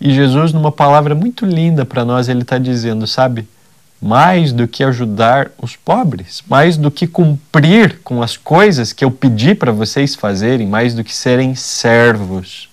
[0.00, 3.48] E Jesus, numa palavra muito linda para nós, ele está dizendo, sabe,
[4.00, 9.10] mais do que ajudar os pobres, mais do que cumprir com as coisas que eu
[9.10, 12.68] pedi para vocês fazerem, mais do que serem servos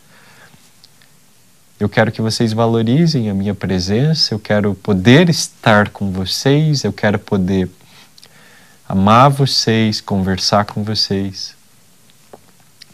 [1.78, 6.94] eu quero que vocês valorizem a minha presença, eu quero poder estar com vocês, eu
[6.94, 7.70] quero poder
[8.88, 11.55] amar vocês, conversar com vocês.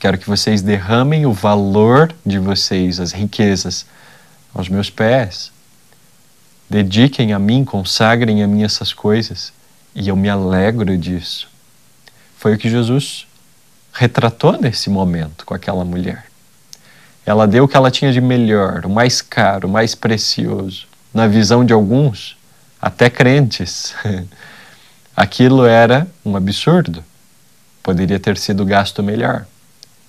[0.01, 3.85] Quero que vocês derramem o valor de vocês, as riquezas,
[4.51, 5.51] aos meus pés.
[6.67, 9.53] Dediquem a mim, consagrem a mim essas coisas,
[9.93, 11.47] e eu me alegro disso.
[12.35, 13.27] Foi o que Jesus
[13.93, 16.25] retratou nesse momento com aquela mulher.
[17.23, 20.87] Ela deu o que ela tinha de melhor, o mais caro, o mais precioso.
[21.13, 22.35] Na visão de alguns,
[22.81, 23.93] até crentes,
[25.15, 27.05] aquilo era um absurdo.
[27.83, 29.45] Poderia ter sido gasto melhor.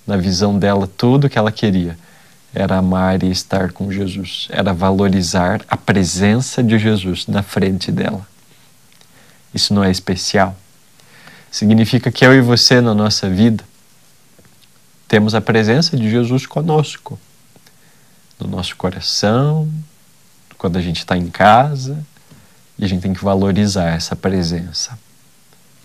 [0.05, 1.97] Na visão dela, tudo que ela queria
[2.53, 8.27] era amar e estar com Jesus, era valorizar a presença de Jesus na frente dela.
[9.53, 10.55] Isso não é especial.
[11.49, 13.63] Significa que eu e você na nossa vida
[15.07, 17.19] temos a presença de Jesus conosco,
[18.39, 19.71] no nosso coração,
[20.57, 22.03] quando a gente está em casa,
[22.77, 24.97] e a gente tem que valorizar essa presença.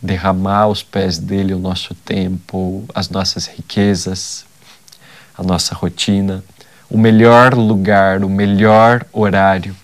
[0.00, 4.44] Derramar aos pés dele o nosso tempo, as nossas riquezas,
[5.36, 6.42] a nossa rotina,
[6.90, 9.74] o melhor lugar, o melhor horário.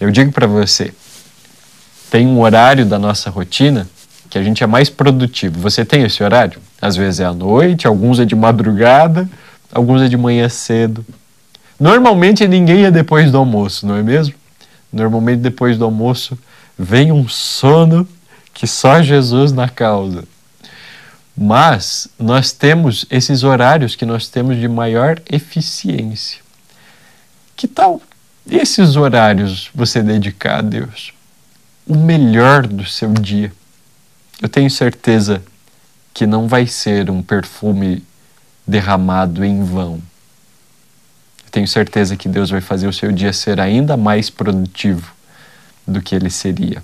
[0.00, 0.92] Eu digo para você,
[2.10, 3.88] tem um horário da nossa rotina
[4.30, 5.58] que a gente é mais produtivo.
[5.60, 6.60] Você tem esse horário?
[6.80, 9.28] Às vezes é à noite, alguns é de madrugada,
[9.72, 11.04] alguns é de manhã cedo.
[11.78, 14.34] Normalmente ninguém é depois do almoço, não é mesmo?
[14.92, 16.38] Normalmente depois do almoço
[16.78, 18.06] vem um sono
[18.58, 20.24] que só Jesus na causa.
[21.36, 26.40] Mas nós temos esses horários que nós temos de maior eficiência.
[27.56, 28.02] Que tal
[28.50, 31.12] esses horários você dedicar a Deus?
[31.86, 33.52] O melhor do seu dia.
[34.42, 35.40] Eu tenho certeza
[36.12, 38.02] que não vai ser um perfume
[38.66, 40.02] derramado em vão.
[41.44, 45.12] Eu tenho certeza que Deus vai fazer o seu dia ser ainda mais produtivo
[45.86, 46.82] do que ele seria.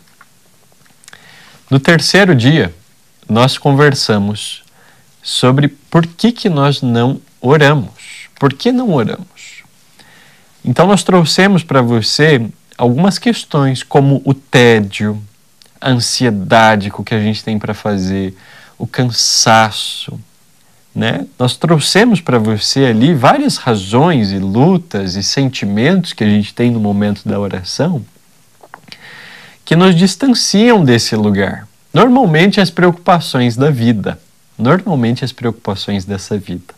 [1.74, 2.72] No terceiro dia,
[3.28, 4.62] nós conversamos
[5.20, 8.28] sobre por que, que nós não oramos.
[8.38, 9.64] Por que não oramos?
[10.64, 12.48] Então, nós trouxemos para você
[12.78, 15.20] algumas questões, como o tédio,
[15.80, 18.36] a ansiedade com o que a gente tem para fazer,
[18.78, 20.16] o cansaço.
[20.94, 21.26] Né?
[21.36, 26.70] Nós trouxemos para você ali várias razões e lutas e sentimentos que a gente tem
[26.70, 28.00] no momento da oração
[29.64, 31.66] que nos distanciam desse lugar.
[31.92, 34.18] Normalmente as preocupações da vida,
[34.58, 36.74] normalmente as preocupações dessa vida.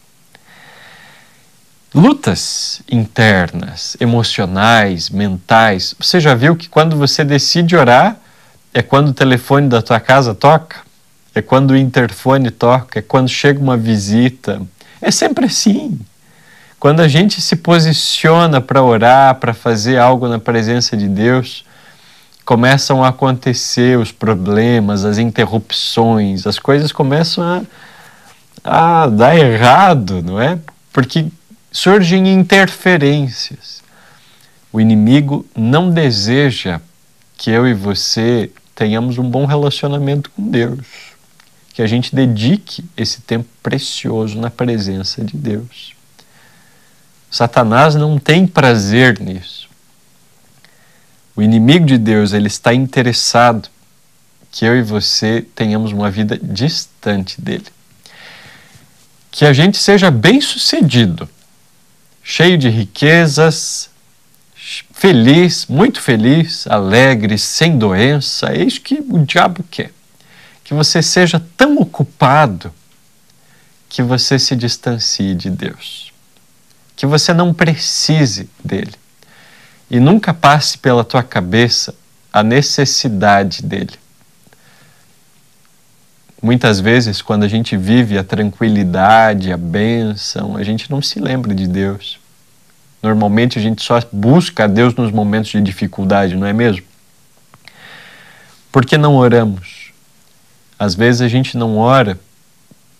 [1.95, 5.95] Lutas internas, emocionais, mentais.
[5.99, 8.18] Você já viu que quando você decide orar
[8.74, 10.87] é quando o telefone da tua casa toca?
[11.37, 14.62] é quando o interfone toca, é quando chega uma visita.
[15.03, 16.01] É sempre assim.
[16.80, 21.66] Quando a gente se posiciona para orar, para fazer algo na presença de Deus,
[22.47, 27.44] começam a acontecer os problemas, as interrupções, as coisas começam
[28.64, 30.59] a, a dar errado, não é?
[30.92, 31.26] Porque
[31.70, 33.82] surgem interferências.
[34.72, 36.80] O inimigo não deseja
[37.36, 41.16] que eu e você tenhamos um bom relacionamento com Deus
[41.76, 45.94] que a gente dedique esse tempo precioso na presença de Deus.
[47.30, 49.66] Satanás não tem prazer nisso.
[51.37, 53.68] O inimigo de Deus, ele está interessado
[54.51, 57.66] que eu e você tenhamos uma vida distante dele.
[59.30, 61.28] Que a gente seja bem-sucedido,
[62.24, 63.91] cheio de riquezas,
[64.55, 69.93] feliz, muito feliz, alegre, sem doença, é isso que o diabo quer.
[70.64, 72.72] Que você seja tão ocupado
[73.91, 76.11] que você se distancie de Deus,
[76.97, 78.95] que você não precise dele
[79.91, 81.95] e nunca passe pela tua cabeça
[82.32, 83.95] a necessidade dele.
[86.43, 91.55] Muitas vezes, quando a gente vive a tranquilidade, a bênção, a gente não se lembra
[91.55, 92.18] de Deus.
[93.03, 96.84] Normalmente a gente só busca a Deus nos momentos de dificuldade, não é mesmo?
[98.70, 99.93] Por que não oramos?
[100.78, 102.18] Às vezes a gente não ora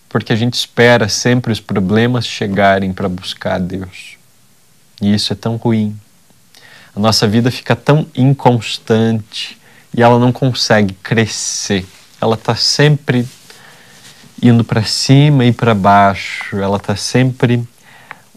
[0.09, 4.17] porque a gente espera sempre os problemas chegarem para buscar a Deus.
[5.01, 5.95] E isso é tão ruim.
[6.97, 9.55] A nossa vida fica tão inconstante
[9.95, 11.85] e ela não consegue crescer.
[12.19, 13.23] Ela está sempre
[14.41, 17.63] indo para cima e para baixo, ela está sempre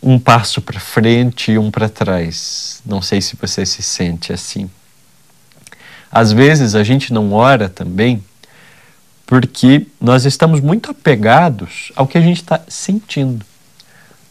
[0.03, 2.83] um passo para frente e um para trás.
[2.85, 4.69] Não sei se você se sente assim.
[6.13, 8.23] Às vezes a gente não ora também
[9.25, 13.43] porque nós estamos muito apegados ao que a gente está sentindo.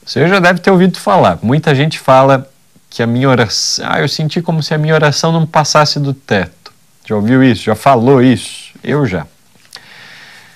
[0.06, 1.40] Você já deve ter ouvido falar.
[1.42, 2.48] Muita gente fala
[2.90, 3.86] que a minha oração.
[3.88, 6.72] Ah, eu senti como se a minha oração não passasse do teto.
[7.06, 7.64] Já ouviu isso?
[7.64, 8.74] Já falou isso?
[8.84, 9.26] Eu já.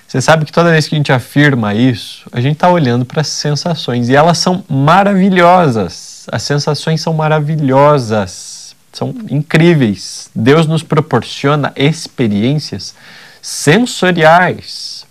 [0.07, 3.21] Você sabe que toda vez que a gente afirma isso, a gente está olhando para
[3.21, 6.27] as sensações e elas são maravilhosas.
[6.31, 10.29] as sensações são maravilhosas, são incríveis.
[10.35, 12.93] Deus nos proporciona experiências
[13.41, 15.05] sensoriais,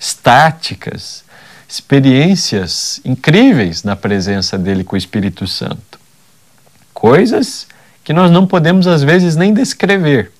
[0.00, 1.22] estáticas,
[1.68, 5.95] experiências incríveis na presença dele com o Espírito Santo.
[6.96, 7.68] Coisas
[8.02, 10.32] que nós não podemos às vezes nem descrever.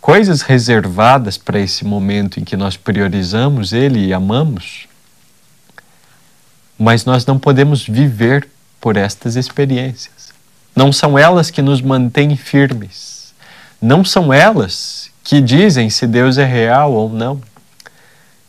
[0.00, 4.90] Coisas reservadas para esse momento em que nós priorizamos ele e amamos
[6.80, 8.48] mas nós não podemos viver
[8.80, 10.32] por estas experiências.
[10.74, 13.34] Não são elas que nos mantêm firmes.
[13.82, 17.38] Não são elas que dizem se Deus é real ou não.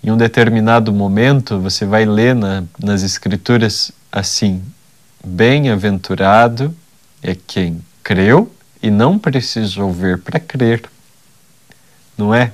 [0.02, 4.64] Em um determinado momento, você vai ler na, nas Escrituras assim:
[5.24, 6.76] Bem-aventurado
[7.22, 8.51] é quem creu
[8.82, 10.84] e não precisou ver para crer.
[12.17, 12.53] Não é?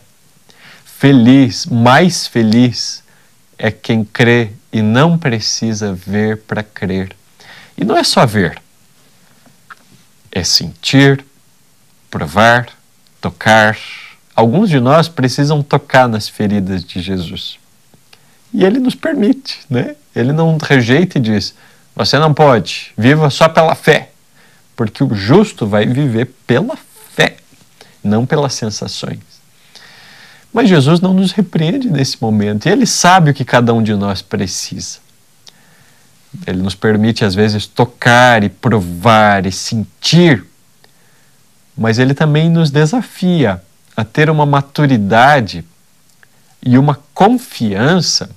[0.84, 3.04] Feliz, mais feliz
[3.58, 7.16] é quem crê e não precisa ver para crer.
[7.78, 8.62] E não é só ver,
[10.32, 11.24] é sentir,
[12.10, 12.68] provar,
[13.22, 13.78] tocar.
[14.36, 17.60] Alguns de nós precisam tocar nas feridas de Jesus.
[18.54, 19.96] E ele nos permite, né?
[20.16, 21.54] Ele não rejeita e diz:
[21.98, 24.12] você não pode, viva só pela fé.
[24.76, 26.78] Porque o justo vai viver pela
[27.16, 27.38] fé,
[28.04, 29.20] não pelas sensações.
[30.54, 33.96] Mas Jesus não nos repreende nesse momento e Ele sabe o que cada um de
[33.96, 35.00] nós precisa.
[36.46, 40.46] Ele nos permite, às vezes, tocar e provar e sentir,
[41.76, 43.62] mas Ele também nos desafia
[43.96, 45.66] a ter uma maturidade
[46.64, 48.30] e uma confiança,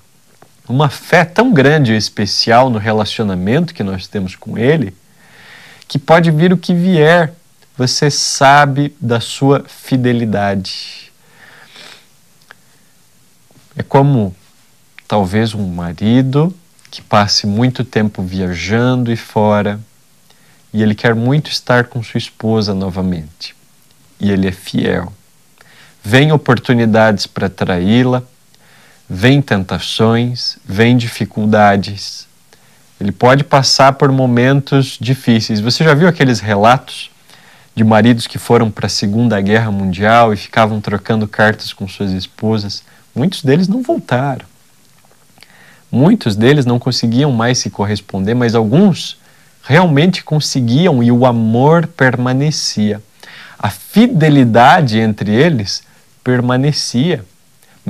[0.70, 4.94] uma fé tão grande e especial no relacionamento que nós temos com Ele,
[5.88, 7.32] que pode vir o que vier,
[7.76, 11.00] você sabe da sua fidelidade
[13.80, 14.36] é como
[15.08, 16.54] talvez um marido
[16.90, 19.80] que passe muito tempo viajando e fora
[20.70, 23.56] e ele quer muito estar com sua esposa novamente.
[24.20, 25.12] E ele é fiel.
[26.04, 28.22] Vem oportunidades para traí-la,
[29.12, 32.28] vem tentações, vem dificuldades.
[33.00, 35.58] Ele pode passar por momentos difíceis.
[35.58, 37.11] Você já viu aqueles relatos
[37.74, 42.12] de maridos que foram para a Segunda Guerra Mundial e ficavam trocando cartas com suas
[42.12, 42.84] esposas?
[43.12, 44.46] Muitos deles não voltaram.
[45.90, 49.18] Muitos deles não conseguiam mais se corresponder, mas alguns
[49.64, 53.02] realmente conseguiam e o amor permanecia.
[53.58, 55.82] A fidelidade entre eles
[56.22, 57.24] permanecia,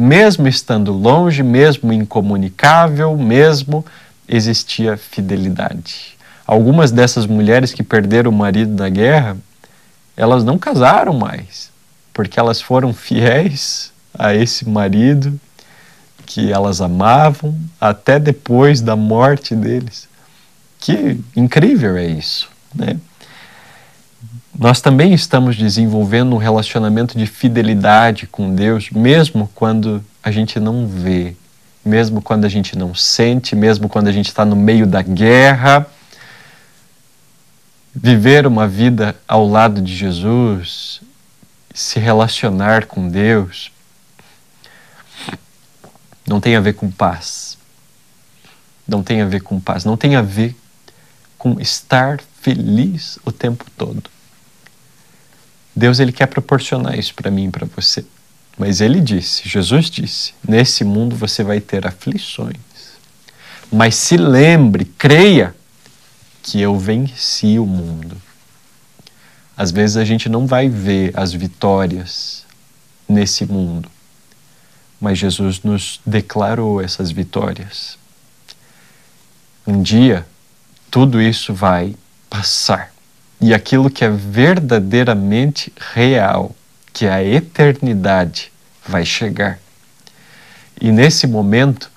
[0.01, 3.85] mesmo estando longe, mesmo incomunicável, mesmo
[4.29, 6.17] existia fidelidade.
[6.47, 9.37] Algumas dessas mulheres que perderam o marido na guerra,
[10.17, 11.71] elas não casaram mais,
[12.13, 15.39] porque elas foram fiéis a esse marido
[16.27, 20.09] que elas amavam até depois da morte deles.
[20.79, 22.97] Que incrível é isso, né?
[24.61, 30.87] Nós também estamos desenvolvendo um relacionamento de fidelidade com Deus, mesmo quando a gente não
[30.87, 31.35] vê,
[31.83, 35.87] mesmo quando a gente não sente, mesmo quando a gente está no meio da guerra.
[37.95, 41.01] Viver uma vida ao lado de Jesus,
[41.73, 43.73] se relacionar com Deus,
[46.27, 47.57] não tem a ver com paz.
[48.87, 49.87] Não tem a ver com paz.
[49.87, 50.55] Não tem a ver
[51.39, 54.20] com estar feliz o tempo todo.
[55.75, 58.05] Deus ele quer proporcionar isso para mim e para você.
[58.59, 62.57] Mas ele disse, Jesus disse: nesse mundo você vai ter aflições.
[63.73, 65.55] Mas se lembre, creia
[66.43, 68.21] que eu venci o mundo.
[69.57, 72.45] Às vezes a gente não vai ver as vitórias
[73.09, 73.91] nesse mundo,
[75.01, 77.99] mas Jesus nos declarou essas vitórias.
[79.67, 80.27] Um dia,
[80.91, 81.95] tudo isso vai
[82.29, 82.93] passar.
[83.41, 86.55] E aquilo que é verdadeiramente real,
[86.93, 88.53] que é a eternidade,
[88.87, 89.59] vai chegar.
[90.81, 91.91] E nesse momento,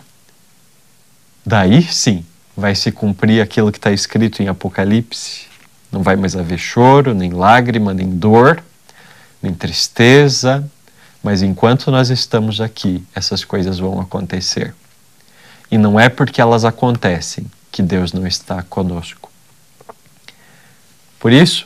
[1.45, 2.25] daí sim,
[2.55, 5.47] vai se cumprir aquilo que está escrito em Apocalipse.
[5.91, 8.63] Não vai mais haver choro, nem lágrima, nem dor,
[9.41, 10.67] nem tristeza,
[11.21, 14.73] mas enquanto nós estamos aqui, essas coisas vão acontecer.
[15.69, 19.32] E não é porque elas acontecem que Deus não está conosco.
[21.23, 21.65] Por isso,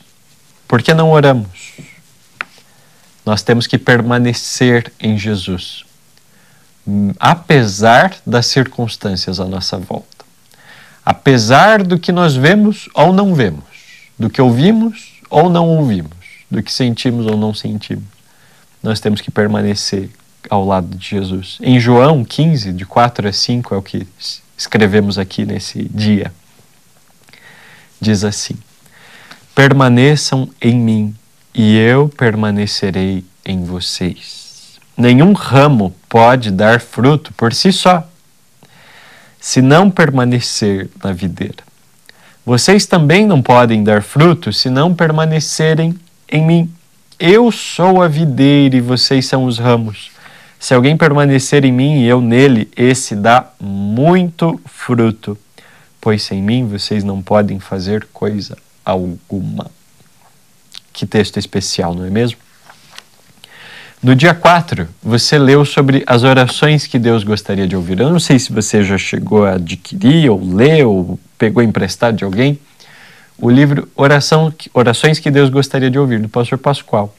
[0.67, 1.73] por que não oramos?
[3.25, 5.83] Nós temos que permanecer em Jesus,
[7.19, 10.23] apesar das circunstâncias à nossa volta.
[11.03, 13.63] Apesar do que nós vemos ou não vemos,
[14.19, 16.11] do que ouvimos ou não ouvimos,
[16.51, 18.05] do que sentimos ou não sentimos
[18.83, 20.11] nós temos que permanecer
[20.51, 21.57] ao lado de Jesus.
[21.61, 24.07] Em João 15, de 4 a 5, é o que
[24.55, 26.31] escrevemos aqui nesse dia.
[27.99, 28.55] diz assim:
[29.57, 31.15] Permaneçam em mim
[31.51, 34.77] e eu permanecerei em vocês.
[34.95, 38.07] Nenhum ramo pode dar fruto por si só,
[39.39, 41.63] se não permanecer na videira.
[42.45, 45.99] Vocês também não podem dar fruto se não permanecerem
[46.31, 46.71] em mim.
[47.17, 50.11] Eu sou a videira e vocês são os ramos.
[50.59, 55.35] Se alguém permanecer em mim e eu nele, esse dá muito fruto,
[55.99, 58.55] pois sem mim vocês não podem fazer coisa
[58.91, 59.69] alguma.
[60.93, 62.37] Que texto especial, não é mesmo?
[64.01, 67.99] No dia 4, você leu sobre as orações que Deus gostaria de ouvir.
[67.99, 72.23] Eu não sei se você já chegou a adquirir, ou leu, ou pegou emprestado de
[72.23, 72.59] alguém,
[73.37, 77.13] o livro Oração, Orações que Deus Gostaria de Ouvir, do pastor Pascoal.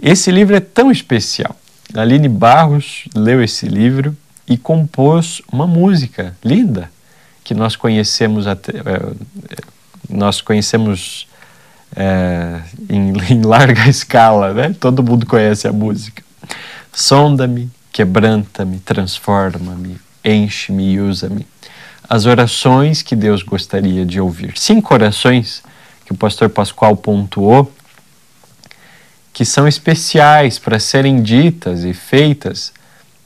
[0.00, 1.56] Esse livro é tão especial.
[1.94, 4.16] Aline Barros leu esse livro
[4.46, 6.90] e compôs uma música linda
[7.42, 9.56] que nós conhecemos até, eh,
[10.08, 11.26] nós conhecemos
[11.94, 14.74] é, em, em, larga escala, né?
[14.78, 16.22] Todo mundo conhece a música.
[16.92, 21.46] Sonda-me, quebranta-me, transforma-me, enche-me e usa-me.
[22.08, 24.56] As orações que Deus gostaria de ouvir.
[24.56, 25.62] Cinco orações
[26.04, 27.72] que o pastor Pascoal pontuou
[29.32, 32.72] que são especiais para serem ditas e feitas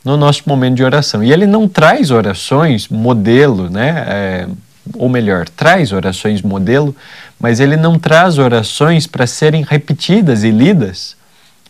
[0.05, 1.23] no nosso momento de oração.
[1.23, 4.05] E ele não traz orações modelo, né?
[4.09, 4.49] É,
[4.95, 6.95] ou melhor, traz orações modelo,
[7.39, 11.17] mas ele não traz orações para serem repetidas e lidas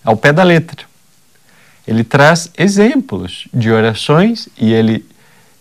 [0.05, 0.85] ao pé da letra.
[1.87, 5.05] Ele traz exemplos de orações e ele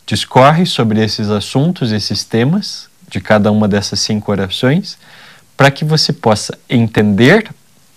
[0.06, 4.97] discorre sobre esses assuntos, esses temas de cada uma dessas cinco orações,
[5.58, 7.50] para que você possa entender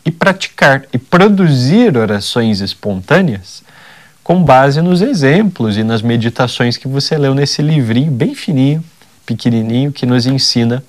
[0.05, 3.63] e praticar e produzir orações espontâneas
[4.25, 8.83] com base nos exemplos e nas meditações que você leu nesse livrinho bem fininho
[9.25, 10.83] pequenininho que nos ensina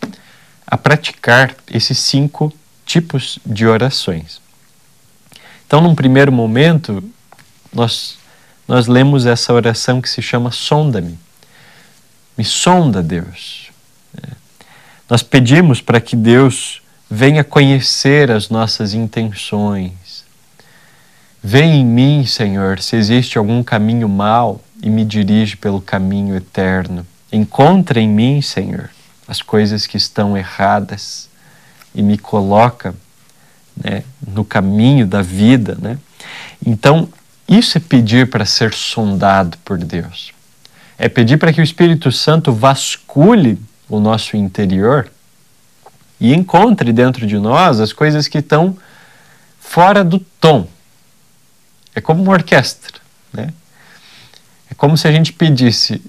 [0.65, 2.51] a praticar esses cinco
[2.85, 4.41] tipos de orações.
[5.65, 7.03] Então, num primeiro momento,
[7.73, 8.17] nós,
[8.67, 11.17] nós lemos essa oração que se chama Sonda-me.
[12.37, 13.71] Me sonda, Deus.
[14.21, 14.29] É.
[15.09, 20.23] Nós pedimos para que Deus venha conhecer as nossas intenções.
[21.43, 27.05] Vem em mim, Senhor, se existe algum caminho mau e me dirige pelo caminho eterno.
[27.33, 28.91] Encontra em mim, Senhor,
[29.27, 31.27] as coisas que estão erradas
[31.95, 32.93] e me coloca
[33.75, 35.75] né, no caminho da vida.
[35.81, 35.97] Né?
[36.63, 37.09] Então,
[37.47, 40.31] isso é pedir para ser sondado por Deus.
[40.95, 43.59] É pedir para que o Espírito Santo vasculhe
[43.89, 45.11] o nosso interior
[46.19, 48.77] e encontre dentro de nós as coisas que estão
[49.59, 50.67] fora do tom.
[51.95, 53.01] É como uma orquestra.
[53.33, 53.51] Né?
[54.69, 55.99] É como se a gente pedisse: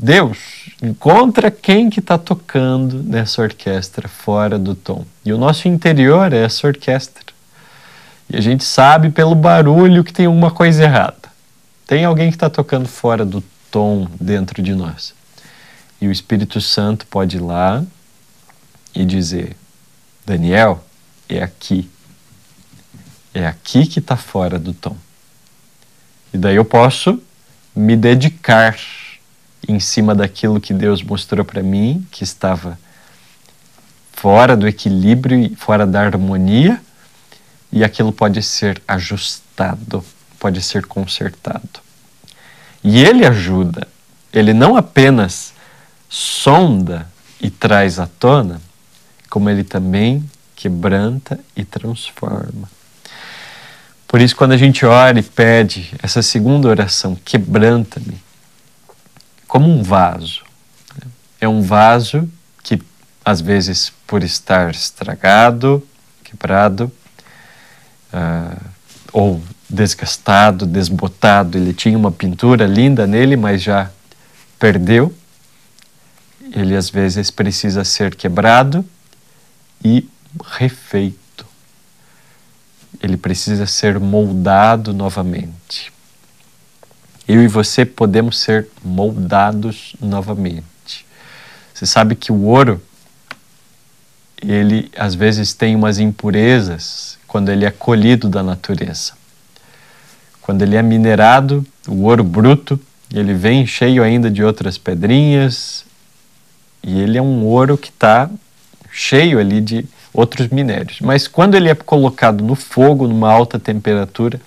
[0.00, 5.04] Deus encontra quem que está tocando nessa orquestra fora do tom.
[5.24, 7.34] E o nosso interior é essa orquestra.
[8.30, 11.28] E a gente sabe pelo barulho que tem alguma coisa errada.
[11.86, 15.14] Tem alguém que está tocando fora do tom dentro de nós.
[16.00, 17.82] E o Espírito Santo pode ir lá
[18.94, 19.56] e dizer:
[20.24, 20.84] Daniel,
[21.28, 21.90] é aqui.
[23.34, 24.96] É aqui que está fora do tom.
[26.32, 27.20] E daí eu posso
[27.74, 28.76] me dedicar
[29.66, 32.78] em cima daquilo que Deus mostrou para mim, que estava
[34.12, 36.80] fora do equilíbrio e fora da harmonia,
[37.70, 40.04] e aquilo pode ser ajustado,
[40.38, 41.80] pode ser consertado.
[42.82, 43.86] E ele ajuda,
[44.32, 45.52] ele não apenas
[46.08, 47.06] sonda
[47.40, 48.60] e traz à tona,
[49.28, 52.68] como ele também quebranta e transforma.
[54.08, 58.18] Por isso, quando a gente ora e pede essa segunda oração, quebranta-me,
[59.48, 60.44] como um vaso.
[61.40, 62.28] É um vaso
[62.62, 62.80] que,
[63.24, 65.84] às vezes, por estar estragado,
[66.22, 66.92] quebrado,
[68.12, 68.64] uh,
[69.10, 73.90] ou desgastado, desbotado, ele tinha uma pintura linda nele, mas já
[74.58, 75.14] perdeu.
[76.52, 78.84] Ele, às vezes, precisa ser quebrado
[79.82, 80.06] e
[80.44, 81.46] refeito.
[83.02, 85.92] Ele precisa ser moldado novamente
[87.28, 91.04] eu e você podemos ser moldados novamente.
[91.74, 92.82] Você sabe que o ouro,
[94.40, 99.12] ele às vezes tem umas impurezas quando ele é colhido da natureza.
[100.40, 102.80] Quando ele é minerado, o ouro bruto,
[103.12, 105.84] ele vem cheio ainda de outras pedrinhas
[106.82, 108.30] e ele é um ouro que está
[108.90, 111.00] cheio ali de outros minérios.
[111.02, 114.40] Mas quando ele é colocado no fogo, numa alta temperatura,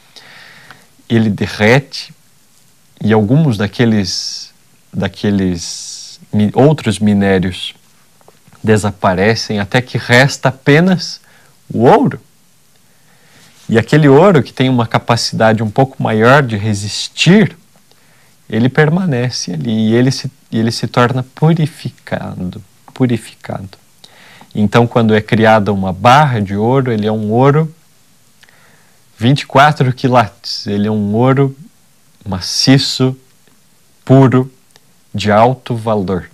[1.08, 2.12] ele derrete
[3.04, 4.54] e alguns daqueles,
[4.94, 6.20] daqueles
[6.54, 7.74] outros minérios
[8.64, 11.20] desaparecem até que resta apenas
[11.74, 12.22] o ouro.
[13.68, 17.58] E aquele ouro que tem uma capacidade um pouco maior de resistir,
[18.50, 22.62] ele permanece ali e ele se, ele se torna purificado,
[22.94, 23.70] purificado.
[24.54, 27.74] Então, quando é criada uma barra de ouro, ele é um ouro
[29.18, 31.56] 24 quilates, ele é um ouro
[32.26, 33.16] maciço,
[34.06, 34.52] puro,
[35.14, 36.30] de alto valor.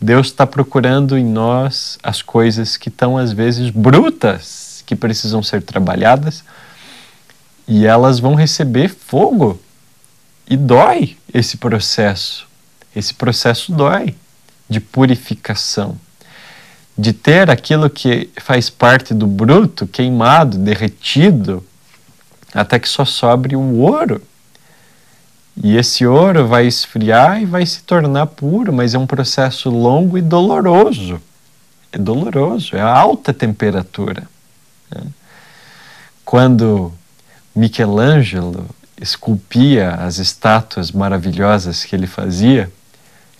[0.00, 5.62] Deus está procurando em nós as coisas que estão às vezes brutas, que precisam ser
[5.62, 6.42] trabalhadas,
[7.68, 9.60] e elas vão receber fogo.
[10.48, 12.48] E dói esse processo.
[12.96, 14.16] Esse processo dói
[14.68, 15.96] de purificação,
[16.96, 21.64] de ter aquilo que faz parte do bruto queimado, derretido,
[22.54, 24.22] até que só sobre o ouro.
[25.62, 30.16] E esse ouro vai esfriar e vai se tornar puro, mas é um processo longo
[30.16, 31.20] e doloroso.
[31.92, 34.22] É doloroso, é alta temperatura.
[34.90, 35.02] Né?
[36.24, 36.92] Quando
[37.54, 38.66] Michelangelo
[39.00, 42.70] esculpia as estátuas maravilhosas que ele fazia,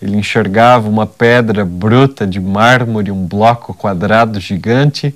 [0.00, 5.14] ele enxergava uma pedra bruta de mármore, um bloco quadrado gigante,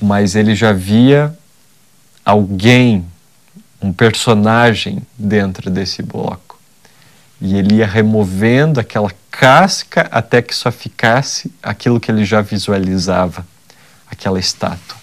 [0.00, 1.36] mas ele já via
[2.24, 3.04] alguém,
[3.82, 6.58] um personagem dentro desse bloco.
[7.40, 13.44] E ele ia removendo aquela casca até que só ficasse aquilo que ele já visualizava,
[14.08, 14.96] aquela estátua.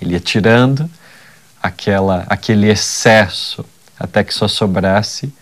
[0.00, 0.88] Ele ia tirando
[1.60, 3.64] aquela, aquele excesso
[3.98, 5.32] até que só sobrasse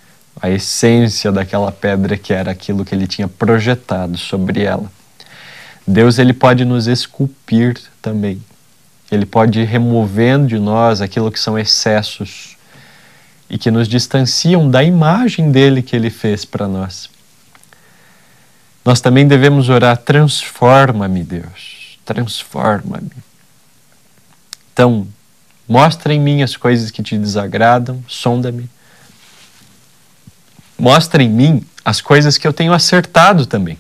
[0.41, 4.91] a essência daquela pedra que era aquilo que ele tinha projetado sobre ela.
[5.87, 8.43] Deus ele pode nos esculpir também.
[9.11, 12.57] Ele pode ir removendo de nós aquilo que são excessos
[13.49, 17.11] e que nos distanciam da imagem dele que ele fez para nós.
[18.85, 23.11] Nós também devemos orar: transforma-me, Deus, transforma-me.
[24.73, 25.07] Então,
[25.69, 28.71] mostra em mim as coisas que te desagradam, sonda-me.
[30.79, 33.77] Mostra em mim as coisas que eu tenho acertado também.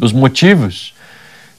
[0.00, 0.93] Os motivos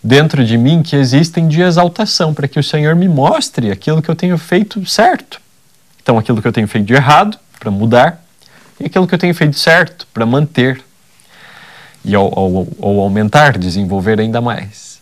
[0.06, 4.10] dentro de mim que existem de exaltação, para que o Senhor me mostre aquilo que
[4.10, 5.42] eu tenho feito certo.
[6.00, 8.24] Então, aquilo que eu tenho feito de errado, para mudar,
[8.80, 10.80] e aquilo que eu tenho feito certo, para manter.
[12.04, 15.02] E ou, ou, ou aumentar, desenvolver ainda mais.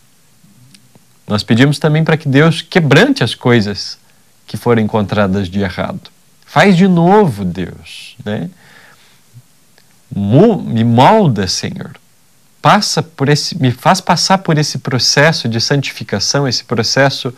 [1.28, 3.98] Nós pedimos também para que Deus quebrante as coisas
[4.46, 6.00] que foram encontradas de errado.
[6.46, 8.48] Faz de novo, Deus, né?
[10.10, 11.92] Me molda, Senhor,
[12.64, 17.30] passa por esse, me faz passar por esse processo de santificação, esse processo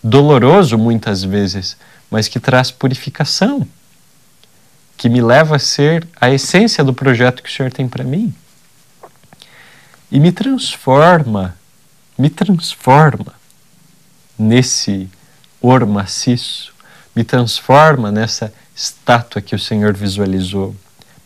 [0.00, 1.76] doloroso muitas vezes,
[2.08, 3.66] mas que traz purificação,
[4.96, 8.32] que me leva a ser a essência do projeto que o Senhor tem para mim.
[10.12, 11.56] E me transforma,
[12.16, 13.34] me transforma
[14.38, 15.10] nesse
[15.60, 16.72] ouro maciço,
[17.16, 20.76] me transforma nessa estátua que o Senhor visualizou,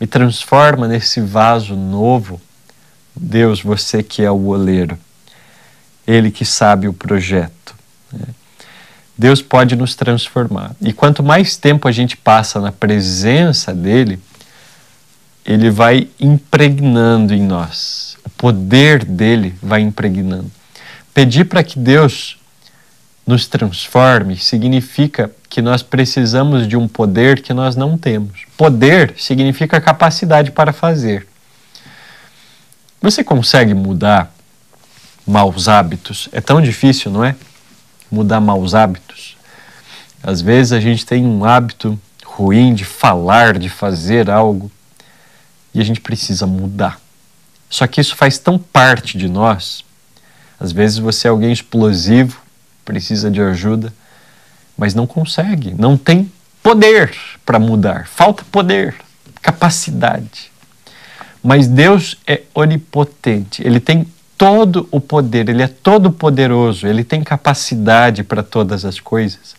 [0.00, 2.40] me transforma nesse vaso novo
[3.14, 4.98] Deus, você que é o oleiro,
[6.06, 7.74] Ele que sabe o projeto.
[8.12, 8.26] Né?
[9.16, 10.74] Deus pode nos transformar.
[10.80, 14.18] E quanto mais tempo a gente passa na presença dEle,
[15.44, 18.16] Ele vai impregnando em nós.
[18.24, 20.50] O poder dele vai impregnando.
[21.12, 22.38] Pedir para que Deus
[23.26, 28.46] nos transforme significa que nós precisamos de um poder que nós não temos.
[28.56, 31.26] Poder significa capacidade para fazer.
[33.02, 34.32] Você consegue mudar
[35.26, 36.28] maus hábitos?
[36.30, 37.34] É tão difícil, não é?
[38.08, 39.36] Mudar maus hábitos.
[40.22, 44.70] Às vezes a gente tem um hábito ruim de falar, de fazer algo,
[45.74, 47.00] e a gente precisa mudar.
[47.68, 49.84] Só que isso faz tão parte de nós.
[50.60, 52.40] Às vezes você é alguém explosivo,
[52.84, 53.92] precisa de ajuda,
[54.78, 56.30] mas não consegue, não tem
[56.62, 57.12] poder
[57.44, 58.94] para mudar, falta poder,
[59.40, 60.51] capacidade.
[61.42, 64.06] Mas Deus é onipotente, ele tem
[64.38, 69.54] todo o poder, ele é todo poderoso, ele tem capacidade para todas as coisas.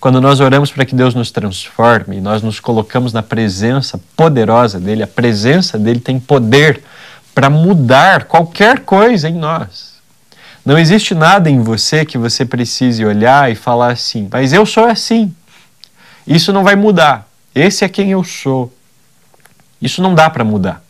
[0.00, 5.02] Quando nós oramos para que Deus nos transforme, nós nos colocamos na presença poderosa dele,
[5.02, 6.82] a presença dele tem poder
[7.34, 9.96] para mudar qualquer coisa em nós.
[10.64, 14.84] Não existe nada em você que você precise olhar e falar assim, mas eu sou
[14.84, 15.34] assim.
[16.26, 17.28] Isso não vai mudar.
[17.54, 18.72] Esse é quem eu sou.
[19.80, 20.85] Isso não dá para mudar.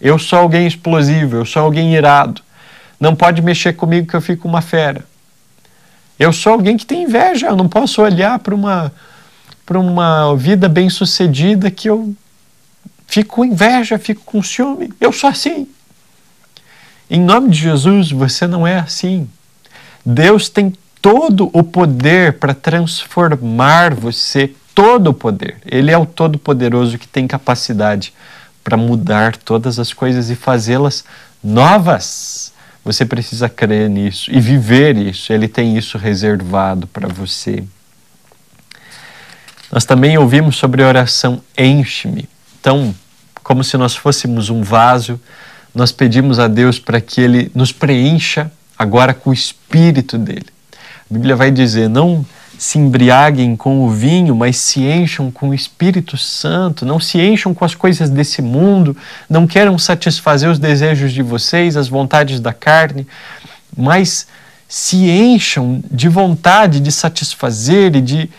[0.00, 2.42] Eu sou alguém explosivo, eu sou alguém irado.
[3.00, 5.04] Não pode mexer comigo que eu fico uma fera.
[6.18, 8.92] Eu sou alguém que tem inveja, eu não posso olhar para uma
[9.64, 12.16] para uma vida bem-sucedida que eu
[13.06, 14.90] fico com inveja, fico com ciúme.
[14.98, 15.68] Eu sou assim.
[17.10, 19.28] Em nome de Jesus, você não é assim.
[20.04, 20.72] Deus tem
[21.02, 25.56] todo o poder para transformar você, todo o poder.
[25.66, 28.14] Ele é o Todo-Poderoso que tem capacidade
[28.68, 31.02] para mudar todas as coisas e fazê-las
[31.42, 32.52] novas.
[32.84, 35.32] Você precisa crer nisso e viver isso.
[35.32, 37.64] Ele tem isso reservado para você.
[39.72, 42.28] Nós também ouvimos sobre a oração enche-me.
[42.60, 42.94] Então,
[43.42, 45.18] como se nós fôssemos um vaso,
[45.74, 50.48] nós pedimos a Deus para que Ele nos preencha agora com o Espírito dele.
[51.10, 52.22] A Bíblia vai dizer: não
[52.58, 57.54] se embriaguem com o vinho, mas se encham com o Espírito Santo, não se encham
[57.54, 58.96] com as coisas desse mundo,
[59.30, 63.06] não queiram satisfazer os desejos de vocês, as vontades da carne,
[63.76, 64.26] mas
[64.68, 68.30] se encham de vontade de satisfazer e de,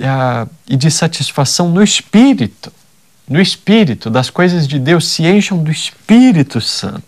[0.00, 2.72] uh, e de satisfação no Espírito,
[3.28, 7.04] no Espírito, das coisas de Deus, se encham do Espírito Santo.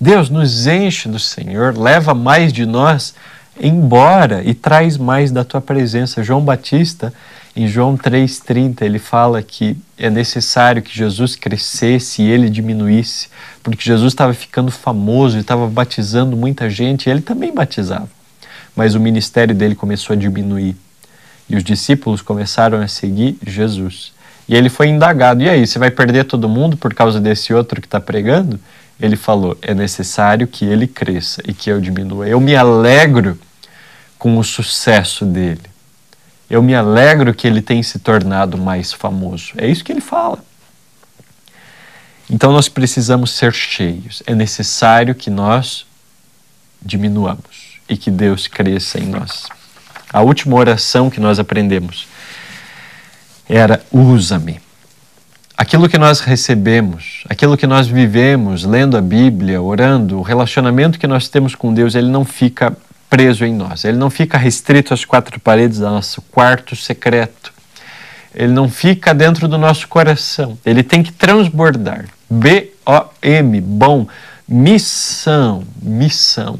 [0.00, 3.14] Deus nos enche do Senhor, leva mais de nós
[3.60, 6.22] embora e traz mais da tua presença.
[6.22, 7.12] João Batista,
[7.56, 13.28] em João 3,30, ele fala que é necessário que Jesus crescesse e ele diminuísse,
[13.62, 18.08] porque Jesus estava ficando famoso e estava batizando muita gente, e ele também batizava.
[18.76, 20.76] Mas o ministério dele começou a diminuir.
[21.50, 24.12] E os discípulos começaram a seguir Jesus.
[24.48, 27.80] E ele foi indagado: e aí, você vai perder todo mundo por causa desse outro
[27.80, 28.60] que está pregando?
[29.00, 32.28] Ele falou: é necessário que ele cresça e que eu diminua.
[32.28, 33.38] Eu me alegro
[34.18, 35.62] com o sucesso dele.
[36.50, 39.52] Eu me alegro que ele tem se tornado mais famoso.
[39.56, 40.42] É isso que ele fala.
[42.30, 44.22] Então nós precisamos ser cheios.
[44.26, 45.86] É necessário que nós
[46.82, 49.46] diminuamos e que Deus cresça em nós.
[50.12, 52.08] A última oração que nós aprendemos
[53.48, 54.60] era: usa-me.
[55.56, 61.06] Aquilo que nós recebemos, aquilo que nós vivemos lendo a Bíblia, orando, o relacionamento que
[61.06, 62.76] nós temos com Deus, ele não fica
[63.08, 63.84] preso em nós.
[63.84, 67.52] Ele não fica restrito às quatro paredes do nosso quarto secreto.
[68.34, 70.58] Ele não fica dentro do nosso coração.
[70.64, 72.04] Ele tem que transbordar.
[72.30, 74.06] B-O-M, bom,
[74.46, 76.58] missão, missão.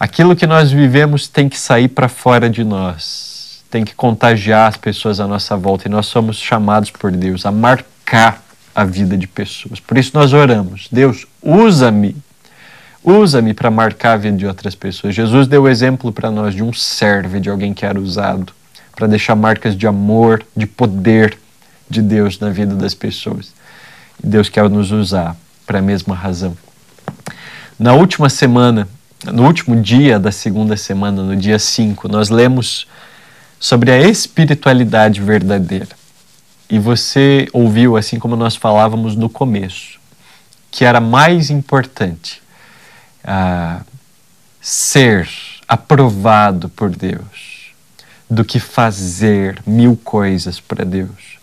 [0.00, 3.62] Aquilo que nós vivemos tem que sair para fora de nós.
[3.70, 5.86] Tem que contagiar as pessoas à nossa volta.
[5.86, 8.42] E nós somos chamados por Deus a marcar
[8.74, 9.78] a vida de pessoas.
[9.78, 10.88] Por isso nós oramos.
[10.90, 12.16] Deus, usa-me
[13.04, 15.14] Usa-me para marcar a vida de outras pessoas.
[15.14, 18.50] Jesus deu o exemplo para nós de um servo, de alguém que era usado
[18.96, 21.36] para deixar marcas de amor, de poder
[21.90, 23.52] de Deus na vida das pessoas.
[24.22, 25.36] E Deus quer nos usar
[25.66, 26.56] para a mesma razão.
[27.78, 28.88] Na última semana,
[29.24, 32.86] no último dia da segunda semana, no dia 5, nós lemos
[33.58, 35.88] sobre a espiritualidade verdadeira.
[36.70, 39.98] E você ouviu, assim como nós falávamos no começo,
[40.70, 42.43] que era mais importante
[44.60, 45.28] ser
[45.68, 47.72] aprovado por Deus
[48.28, 51.38] do que fazer mil coisas para Deus.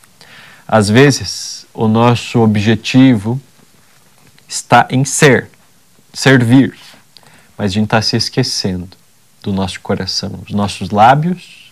[0.68, 3.42] Às vezes, o nosso objetivo
[4.48, 5.50] está em ser,
[6.14, 6.78] servir,
[7.58, 8.90] mas a gente está se esquecendo
[9.42, 10.40] do nosso coração.
[10.46, 11.72] Os nossos lábios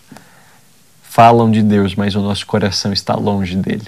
[1.03, 3.87] falam de Deus, mas o nosso coração está longe dele.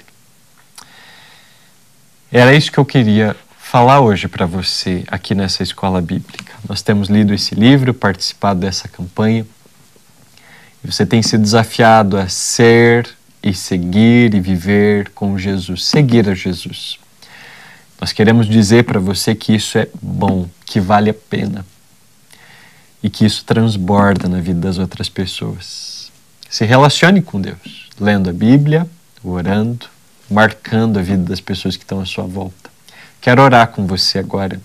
[2.30, 3.36] Era isso que eu queria
[3.72, 6.52] falar hoje para você aqui nessa escola bíblica.
[6.68, 9.46] Nós temos lido esse livro, participado dessa campanha,
[10.84, 13.08] e você tem sido desafiado a ser
[13.42, 16.98] e seguir e viver com Jesus, seguir a Jesus.
[17.98, 21.64] Nós queremos dizer para você que isso é bom, que vale a pena
[23.02, 26.12] e que isso transborda na vida das outras pessoas.
[26.50, 28.86] Se relacione com Deus, lendo a Bíblia,
[29.24, 29.86] orando,
[30.30, 32.61] marcando a vida das pessoas que estão à sua volta.
[33.22, 34.60] Quero orar com você agora,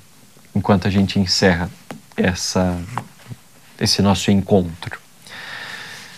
[0.56, 1.70] enquanto a gente encerra
[2.18, 2.76] essa,
[3.80, 5.00] esse nosso encontro.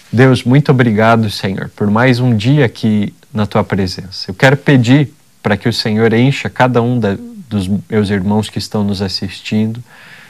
[0.09, 4.31] Deus, muito obrigado, Senhor, por mais um dia aqui na tua presença.
[4.31, 5.13] Eu quero pedir
[5.43, 7.17] para que o Senhor encha cada um da,
[7.49, 9.83] dos meus irmãos que estão nos assistindo,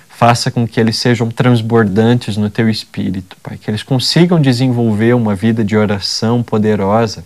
[0.10, 5.36] faça com que eles sejam transbordantes no teu espírito, Pai, que eles consigam desenvolver uma
[5.36, 7.24] vida de oração poderosa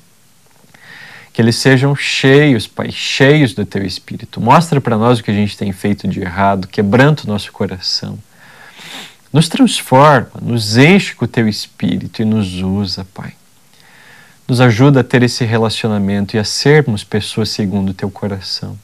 [1.33, 4.39] que eles sejam cheios, Pai, cheios do Teu Espírito.
[4.39, 8.19] Mostra para nós o que a gente tem feito de errado, quebranta o nosso coração.
[9.33, 13.33] Nos transforma, nos enche com o Teu Espírito e nos usa, Pai.
[14.47, 18.77] Nos ajuda a ter esse relacionamento e a sermos pessoas segundo o Teu coração.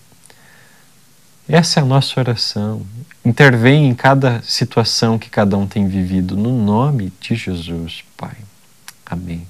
[1.47, 2.82] Essa é a nossa oração.
[3.24, 8.38] Intervém em cada situação que cada um tem vivido, no nome de Jesus, Pai.
[9.06, 9.49] Amém.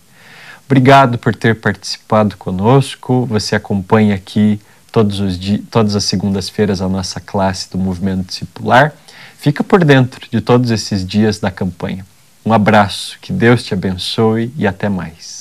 [0.70, 3.26] Obrigado por ter participado conosco.
[3.26, 4.62] Você acompanha aqui
[4.92, 8.94] todos os dias, todas as segundas-feiras a nossa classe do movimento discipular.
[9.40, 12.06] Fica por dentro de todos esses dias da campanha.
[12.46, 15.39] Um abraço, que Deus te abençoe e até mais.